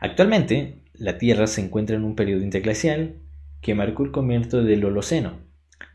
Actualmente, 0.00 0.82
la 0.94 1.18
Tierra 1.18 1.46
se 1.46 1.60
encuentra 1.60 1.96
en 1.96 2.04
un 2.04 2.16
periodo 2.16 2.42
interglacial 2.42 3.20
que 3.60 3.74
marcó 3.74 4.04
el 4.04 4.10
comienzo 4.10 4.62
del 4.62 4.84
Holoceno. 4.84 5.38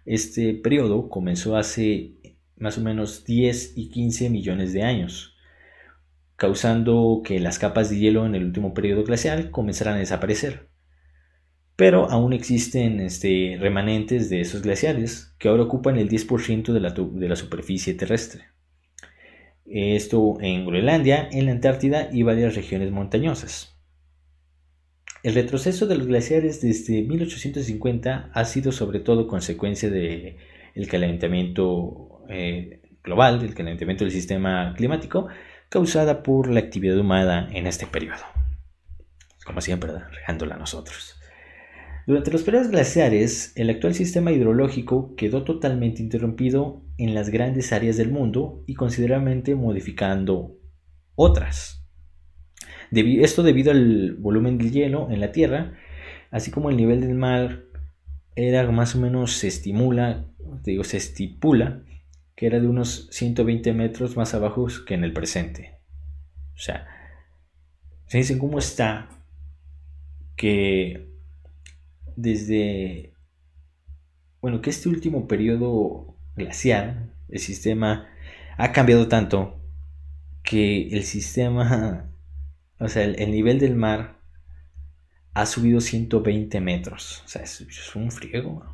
Este 0.05 0.53
periodo 0.53 1.09
comenzó 1.09 1.57
hace 1.57 2.15
más 2.55 2.77
o 2.77 2.81
menos 2.81 3.25
10 3.25 3.77
y 3.77 3.89
15 3.89 4.29
millones 4.29 4.73
de 4.73 4.83
años, 4.83 5.35
causando 6.37 7.21
que 7.23 7.39
las 7.39 7.59
capas 7.59 7.89
de 7.89 7.99
hielo 7.99 8.25
en 8.25 8.35
el 8.35 8.45
último 8.45 8.73
periodo 8.73 9.03
glacial 9.03 9.51
comenzaran 9.51 9.95
a 9.95 9.99
desaparecer. 9.99 10.69
Pero 11.77 12.09
aún 12.09 12.33
existen 12.33 12.99
este, 12.99 13.55
remanentes 13.59 14.31
de 14.31 14.41
esos 14.41 14.63
glaciales 14.63 15.35
que 15.37 15.47
ahora 15.47 15.63
ocupan 15.63 15.97
el 15.97 16.09
10% 16.09 16.73
de 16.73 16.79
la, 16.79 16.89
de 16.89 17.29
la 17.29 17.35
superficie 17.35 17.93
terrestre. 17.93 18.45
Esto 19.63 20.37
en 20.41 20.65
Groenlandia, 20.65 21.29
en 21.31 21.45
la 21.45 21.51
Antártida 21.51 22.09
y 22.11 22.23
varias 22.23 22.55
regiones 22.55 22.91
montañosas. 22.91 23.77
El 25.21 25.35
retroceso 25.35 25.85
de 25.85 25.97
los 25.97 26.07
glaciares 26.07 26.61
desde 26.61 27.03
1850 27.03 28.31
ha 28.33 28.45
sido 28.45 28.71
sobre 28.71 28.99
todo 28.99 29.27
consecuencia 29.27 29.91
del 29.91 30.87
calentamiento 30.89 32.23
eh, 32.27 32.81
global, 33.03 33.39
del 33.39 33.53
calentamiento 33.53 34.03
del 34.03 34.13
sistema 34.13 34.73
climático, 34.75 35.27
causada 35.69 36.23
por 36.23 36.49
la 36.49 36.59
actividad 36.59 36.97
humana 36.97 37.49
en 37.51 37.67
este 37.67 37.85
periodo. 37.85 38.23
Como 39.45 39.61
siempre, 39.61 39.91
regándola 40.11 40.55
a 40.55 40.59
nosotros. 40.59 41.16
Durante 42.07 42.31
los 42.31 42.41
periodos 42.41 42.71
glaciares, 42.71 43.53
el 43.55 43.69
actual 43.69 43.93
sistema 43.93 44.31
hidrológico 44.31 45.13
quedó 45.15 45.43
totalmente 45.43 46.01
interrumpido 46.01 46.81
en 46.97 47.13
las 47.13 47.29
grandes 47.29 47.71
áreas 47.71 47.97
del 47.97 48.11
mundo 48.11 48.63
y 48.65 48.73
considerablemente 48.73 49.53
modificando 49.53 50.57
otras 51.13 51.77
esto 52.91 53.43
debido 53.43 53.71
al 53.71 54.15
volumen 54.15 54.57
del 54.57 54.71
hielo 54.71 55.09
en 55.11 55.19
la 55.19 55.31
Tierra, 55.31 55.73
así 56.31 56.51
como 56.51 56.69
el 56.69 56.77
nivel 56.77 57.01
del 57.01 57.15
mar 57.15 57.63
era 58.35 58.69
más 58.71 58.95
o 58.95 58.99
menos 58.99 59.33
se 59.33 59.47
estimula, 59.47 60.25
digo, 60.63 60.83
se 60.83 60.97
estipula 60.97 61.83
que 62.35 62.45
era 62.45 62.59
de 62.59 62.67
unos 62.67 63.07
120 63.11 63.73
metros 63.73 64.15
más 64.15 64.33
abajo 64.33 64.67
que 64.85 64.93
en 64.93 65.03
el 65.03 65.11
presente. 65.11 65.79
O 66.53 66.59
sea, 66.59 66.87
se 68.05 68.19
dicen 68.19 68.37
cómo 68.37 68.59
está 68.59 69.09
que 70.35 71.06
desde, 72.17 73.13
bueno, 74.41 74.59
que 74.61 74.71
este 74.71 74.89
último 74.89 75.27
periodo 75.29 76.17
glacial, 76.35 77.13
el 77.29 77.39
sistema 77.39 78.09
ha 78.57 78.73
cambiado 78.73 79.07
tanto 79.07 79.61
que 80.43 80.89
el 80.89 81.03
sistema 81.03 82.11
o 82.79 82.87
sea, 82.89 83.03
el, 83.03 83.31
nivel 83.31 83.59
del 83.59 83.75
mar 83.75 84.19
ha 85.33 85.45
subido 85.45 85.81
120 85.81 86.61
metros. 86.61 87.23
O 87.25 87.27
sea, 87.27 87.43
es, 87.43 87.95
un 87.95 88.11
friego. 88.11 88.65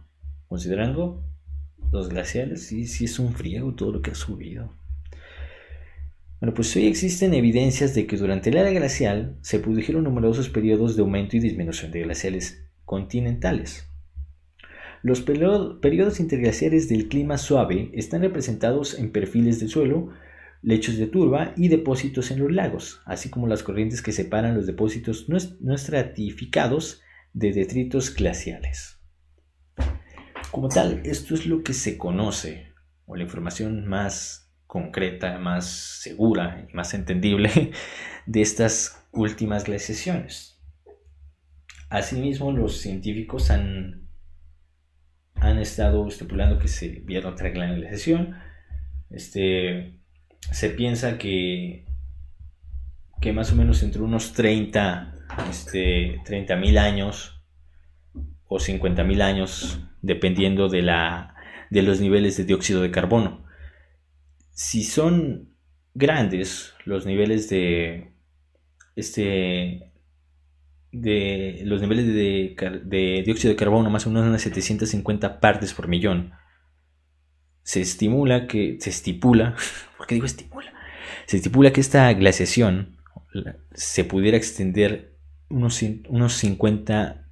Considerando 0.47 1.23
los 1.91 2.09
glaciales, 2.09 2.63
sí, 2.67 2.87
sí 2.87 3.05
es 3.05 3.19
un 3.19 3.33
friego 3.33 3.73
todo 3.75 3.91
lo 3.91 4.01
que 4.01 4.11
ha 4.11 4.15
subido. 4.15 4.73
Bueno, 6.39 6.53
pues 6.53 6.75
hoy 6.75 6.87
existen 6.87 7.33
evidencias 7.33 7.95
de 7.95 8.05
que 8.05 8.17
durante 8.17 8.51
la 8.51 8.61
era 8.61 8.71
glacial 8.71 9.37
se 9.41 9.59
produjeron 9.59 10.03
numerosos 10.03 10.49
periodos 10.49 10.95
de 10.95 11.01
aumento 11.01 11.37
y 11.37 11.39
disminución 11.39 11.91
de 11.91 12.01
glaciales 12.01 12.62
continentales. 12.85 13.89
Los 15.01 15.21
periodos 15.21 16.19
interglaciares 16.19 16.87
del 16.87 17.09
clima 17.09 17.37
suave 17.37 17.91
están 17.93 18.21
representados 18.21 18.97
en 18.97 19.11
perfiles 19.11 19.59
del 19.59 19.69
suelo 19.69 20.11
lechos 20.61 20.97
de 20.97 21.07
turba 21.07 21.53
y 21.57 21.67
depósitos 21.67 22.31
en 22.31 22.39
los 22.39 22.51
lagos, 22.51 23.01
así 23.05 23.29
como 23.29 23.47
las 23.47 23.63
corrientes 23.63 24.01
que 24.01 24.13
separan 24.13 24.55
los 24.55 24.65
depósitos 24.65 25.27
no 25.27 25.75
estratificados 25.75 27.01
de 27.33 27.51
detritos 27.51 28.15
glaciales. 28.15 28.97
Como 30.51 30.69
tal, 30.69 31.01
esto 31.03 31.33
es 31.33 31.45
lo 31.45 31.63
que 31.63 31.73
se 31.73 31.97
conoce 31.97 32.73
o 33.05 33.15
la 33.15 33.23
información 33.23 33.87
más 33.87 34.51
concreta, 34.67 35.37
más 35.37 35.67
segura 35.67 36.65
y 36.69 36.73
más 36.73 36.93
entendible 36.93 37.71
de 38.25 38.41
estas 38.41 39.05
últimas 39.11 39.65
glaciaciones. 39.65 40.52
Asimismo, 41.93 42.51
los 42.51 42.79
científicos 42.79 43.51
han, 43.51 44.07
han 45.35 45.59
estado 45.59 46.07
estipulando 46.07 46.57
que 46.57 46.67
se 46.67 46.89
viera 46.89 47.29
otra 47.29 47.49
glaciación. 47.49 48.35
Este, 49.11 49.99
se 50.39 50.71
piensa 50.71 51.19
que, 51.19 51.85
que 53.21 53.31
más 53.31 53.51
o 53.51 53.55
menos 53.55 53.83
entre 53.83 54.01
unos 54.01 54.33
30 54.33 55.13
este, 55.51 56.17
30.000 56.21 56.79
años 56.79 57.43
o 58.47 58.57
50.000 58.57 59.21
años, 59.21 59.79
dependiendo 60.01 60.69
de, 60.69 60.81
la, 60.81 61.35
de 61.69 61.83
los 61.83 62.01
niveles 62.01 62.37
de 62.37 62.45
dióxido 62.45 62.81
de 62.81 62.89
carbono. 62.89 63.45
Si 64.49 64.83
son 64.83 65.53
grandes 65.93 66.73
los 66.85 67.05
niveles 67.05 67.49
de 67.49 68.15
este 68.95 69.92
de 70.93 71.61
los 71.65 71.81
niveles 71.81 72.05
de, 72.05 72.55
de, 72.85 73.23
dióxido 73.25 73.49
de 73.49 73.55
carbono 73.55 73.89
más 73.89 74.05
o 74.05 74.09
menos 74.09 74.27
unas 74.27 74.41
750 74.41 75.39
partes 75.39 75.73
por 75.73 75.87
millón 75.87 76.31
se 77.63 77.81
estimula 77.81 78.47
que 78.47 78.77
se 78.79 78.91
estipula 78.91 79.55
¿por 79.97 80.07
qué 80.07 80.15
digo 80.15 80.25
estimula? 80.25 80.71
se 81.25 81.37
estipula 81.37 81.73
que 81.73 81.81
esta 81.81 82.11
glaciación 82.13 82.97
se 83.73 84.03
pudiera 84.03 84.37
extender 84.37 85.17
unos, 85.49 85.81
unos 86.09 86.33
50 86.33 87.25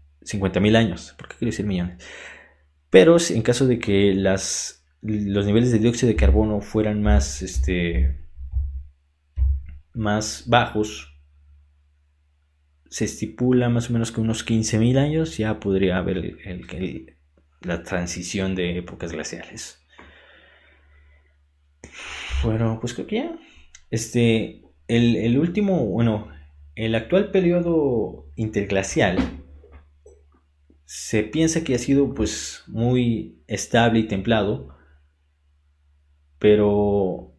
mil 0.59 0.76
años. 0.76 1.14
¿Por 1.18 1.28
qué 1.28 1.36
quiero 1.38 1.51
decir 1.51 1.66
millones? 1.66 2.03
Pero 2.89 3.18
en 3.30 3.41
caso 3.41 3.68
de 3.68 3.80
que 3.80 4.14
las, 4.14 4.86
los 5.01 5.45
niveles 5.45 5.72
de 5.72 5.80
dióxido 5.80 6.07
de 6.07 6.16
carbono 6.16 6.62
fueran 6.62 7.01
más, 7.01 7.41
este, 7.41 8.20
más 9.93 10.43
bajos, 10.47 11.11
se 12.91 13.05
estipula 13.05 13.69
más 13.69 13.89
o 13.89 13.93
menos 13.93 14.11
que 14.11 14.19
unos 14.19 14.45
15.000 14.45 14.97
años 14.97 15.37
ya 15.37 15.61
podría 15.61 15.97
haber 15.97 16.35
la 17.61 17.83
transición 17.83 18.53
de 18.53 18.77
épocas 18.77 19.13
glaciales. 19.13 19.81
Bueno, 22.43 22.79
pues 22.81 22.93
creo 22.93 23.07
que 23.07 23.15
ya. 23.15 23.39
Este, 23.91 24.63
el, 24.89 25.39
último, 25.39 25.85
bueno, 25.85 26.27
el 26.75 26.93
actual 26.95 27.31
periodo 27.31 28.25
interglacial 28.35 29.17
se 30.83 31.23
piensa 31.23 31.63
que 31.63 31.75
ha 31.75 31.79
sido 31.79 32.13
pues 32.13 32.65
muy 32.67 33.41
estable 33.47 33.99
y 33.99 34.07
templado, 34.09 34.75
pero 36.39 37.37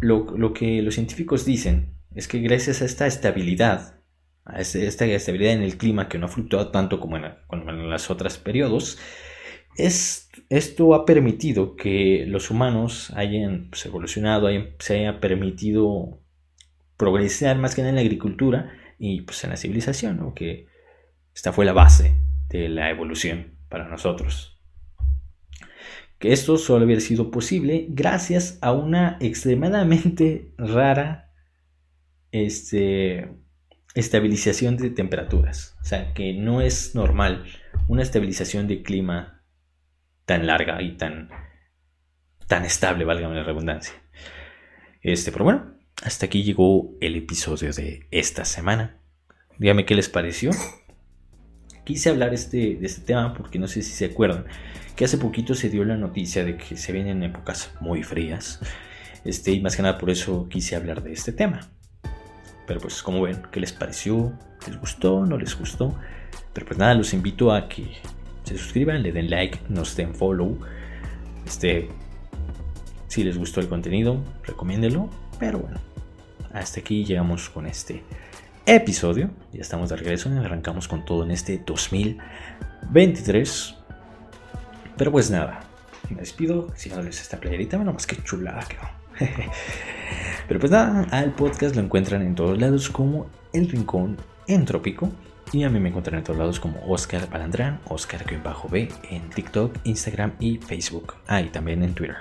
lo, 0.00 0.52
que 0.52 0.82
los 0.82 0.94
científicos 0.94 1.44
dicen 1.44 1.94
es 2.16 2.26
que 2.26 2.40
gracias 2.40 2.82
a 2.82 2.86
esta 2.86 3.06
estabilidad, 3.06 4.01
esta 4.56 5.06
estabilidad 5.06 5.52
en 5.52 5.62
el 5.62 5.76
clima 5.76 6.08
que 6.08 6.18
no 6.18 6.26
ha 6.26 6.28
fluctuado 6.28 6.70
tanto 6.70 6.98
como 7.00 7.16
en, 7.16 7.24
en 7.24 7.90
los 7.90 8.10
otros 8.10 8.38
periodos, 8.38 8.98
es, 9.76 10.30
esto 10.48 10.94
ha 10.94 11.04
permitido 11.04 11.76
que 11.76 12.24
los 12.26 12.50
humanos 12.50 13.10
hayan 13.16 13.68
pues, 13.70 13.86
evolucionado, 13.86 14.48
se 14.78 14.98
haya 14.98 15.20
permitido 15.20 16.20
progresar 16.96 17.58
más 17.58 17.74
que 17.74 17.80
en 17.82 17.94
la 17.94 18.00
agricultura 18.00 18.72
y 18.98 19.22
pues 19.22 19.42
en 19.44 19.50
la 19.50 19.56
civilización, 19.56 20.34
que 20.34 20.66
esta 21.34 21.52
fue 21.52 21.64
la 21.64 21.72
base 21.72 22.14
de 22.48 22.68
la 22.68 22.90
evolución 22.90 23.58
para 23.68 23.88
nosotros. 23.88 24.60
Que 26.18 26.32
esto 26.32 26.56
solo 26.56 26.84
había 26.84 27.00
sido 27.00 27.30
posible 27.30 27.86
gracias 27.88 28.58
a 28.60 28.72
una 28.72 29.16
extremadamente 29.20 30.52
rara 30.56 31.32
este, 32.30 33.28
estabilización 33.94 34.76
de 34.76 34.90
temperaturas. 34.90 35.76
O 35.82 35.84
sea, 35.84 36.14
que 36.14 36.32
no 36.32 36.60
es 36.60 36.94
normal 36.94 37.44
una 37.88 38.02
estabilización 38.02 38.66
de 38.66 38.82
clima 38.82 39.42
tan 40.24 40.46
larga 40.46 40.80
y 40.82 40.96
tan, 40.96 41.28
tan 42.46 42.64
estable, 42.64 43.04
valga 43.04 43.28
la 43.28 43.42
redundancia. 43.42 43.94
Este, 45.02 45.32
pero 45.32 45.44
bueno, 45.44 45.74
hasta 46.02 46.26
aquí 46.26 46.42
llegó 46.42 46.94
el 47.00 47.16
episodio 47.16 47.72
de 47.72 48.06
esta 48.10 48.44
semana. 48.44 48.98
Dígame 49.58 49.84
qué 49.84 49.94
les 49.94 50.08
pareció. 50.08 50.50
Quise 51.84 52.10
hablar 52.10 52.32
este, 52.32 52.76
de 52.76 52.86
este 52.86 53.02
tema 53.02 53.34
porque 53.34 53.58
no 53.58 53.66
sé 53.66 53.82
si 53.82 53.92
se 53.92 54.06
acuerdan 54.06 54.46
que 54.96 55.04
hace 55.04 55.18
poquito 55.18 55.54
se 55.54 55.68
dio 55.68 55.84
la 55.84 55.96
noticia 55.96 56.44
de 56.44 56.56
que 56.56 56.76
se 56.76 56.92
vienen 56.92 57.22
épocas 57.22 57.72
muy 57.80 58.02
frías. 58.02 58.60
Este, 59.24 59.52
y 59.52 59.60
más 59.60 59.76
que 59.76 59.82
nada 59.82 59.98
por 59.98 60.10
eso 60.10 60.48
quise 60.48 60.76
hablar 60.76 61.02
de 61.02 61.12
este 61.12 61.32
tema. 61.32 61.70
Pero 62.72 62.80
pues 62.80 63.02
como 63.02 63.20
ven, 63.20 63.42
¿qué 63.50 63.60
les 63.60 63.70
pareció? 63.70 64.32
¿Les 64.66 64.80
gustó? 64.80 65.26
¿No 65.26 65.36
les 65.36 65.58
gustó? 65.58 65.94
Pero 66.54 66.64
pues 66.64 66.78
nada, 66.78 66.94
los 66.94 67.12
invito 67.12 67.52
a 67.52 67.68
que 67.68 67.98
se 68.44 68.56
suscriban, 68.56 69.02
le 69.02 69.12
den 69.12 69.28
like, 69.28 69.58
nos 69.68 69.94
den 69.94 70.14
follow. 70.14 70.58
Este, 71.44 71.90
si 73.08 73.24
les 73.24 73.36
gustó 73.36 73.60
el 73.60 73.68
contenido, 73.68 74.24
recomiéndelo. 74.44 75.10
Pero 75.38 75.58
bueno, 75.58 75.78
hasta 76.54 76.80
aquí 76.80 77.04
llegamos 77.04 77.50
con 77.50 77.66
este 77.66 78.02
episodio. 78.64 79.28
Ya 79.52 79.60
estamos 79.60 79.90
de 79.90 79.96
regreso, 79.96 80.30
arrancamos 80.30 80.88
con 80.88 81.04
todo 81.04 81.24
en 81.24 81.32
este 81.32 81.62
2023. 81.66 83.74
Pero 84.96 85.12
pues 85.12 85.30
nada, 85.30 85.60
me 86.08 86.20
despido, 86.20 86.68
les 87.04 87.20
esta 87.20 87.38
playerita, 87.38 87.76
bueno, 87.76 87.92
más 87.92 88.06
que 88.06 88.16
chulada 88.24 88.66
que 88.66 88.78
Pero 90.48 90.60
pues 90.60 90.70
nada, 90.72 91.06
al 91.10 91.32
podcast 91.32 91.74
lo 91.76 91.82
encuentran 91.82 92.22
en 92.22 92.34
todos 92.34 92.60
lados 92.60 92.90
como 92.90 93.26
El 93.52 93.68
Rincón 93.68 94.16
Entrópico. 94.46 95.10
Y 95.52 95.64
a 95.64 95.68
mí 95.68 95.78
me 95.78 95.90
encuentran 95.90 96.18
en 96.18 96.24
todos 96.24 96.38
lados 96.38 96.60
como 96.60 96.80
Oscar 96.86 97.26
Palandrán, 97.26 97.80
Oscar-B 97.88 98.88
en 99.10 99.28
TikTok, 99.30 99.76
Instagram 99.84 100.32
y 100.40 100.56
Facebook. 100.56 101.14
Ah, 101.26 101.42
y 101.42 101.48
también 101.48 101.82
en 101.82 101.94
Twitter. 101.94 102.16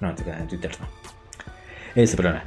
No, 0.00 0.10
en 0.10 0.48
Twitter 0.48 0.72
no. 0.78 0.86
Este, 1.94 2.16
perdona. 2.16 2.44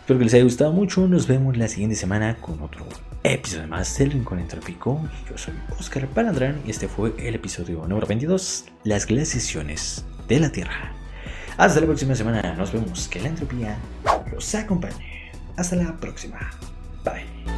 Espero 0.00 0.18
que 0.18 0.24
les 0.26 0.34
haya 0.34 0.44
gustado 0.44 0.72
mucho. 0.72 1.08
Nos 1.08 1.26
vemos 1.26 1.56
la 1.56 1.68
siguiente 1.68 1.96
semana 1.96 2.36
con 2.36 2.60
otro 2.60 2.86
episodio 3.22 3.66
más 3.66 3.96
del 3.96 4.10
Rincón 4.10 4.38
Entrópico. 4.38 5.00
Yo 5.30 5.38
soy 5.38 5.54
Oscar 5.78 6.06
Palandrán 6.08 6.60
y 6.66 6.70
este 6.70 6.88
fue 6.88 7.14
el 7.18 7.34
episodio 7.34 7.86
número 7.86 8.06
22, 8.06 8.66
Las 8.82 9.06
glaciaciones 9.06 10.04
de 10.28 10.40
la 10.40 10.52
Tierra. 10.52 10.92
Hasta 11.56 11.80
la 11.80 11.86
próxima 11.86 12.14
semana. 12.14 12.54
Nos 12.56 12.72
vemos. 12.72 13.08
Que 13.08 13.20
la 13.20 13.28
entropía 13.28 13.76
los 14.32 14.54
acompañe. 14.54 15.32
Hasta 15.56 15.76
la 15.76 15.96
próxima. 15.96 16.50
Bye. 17.04 17.53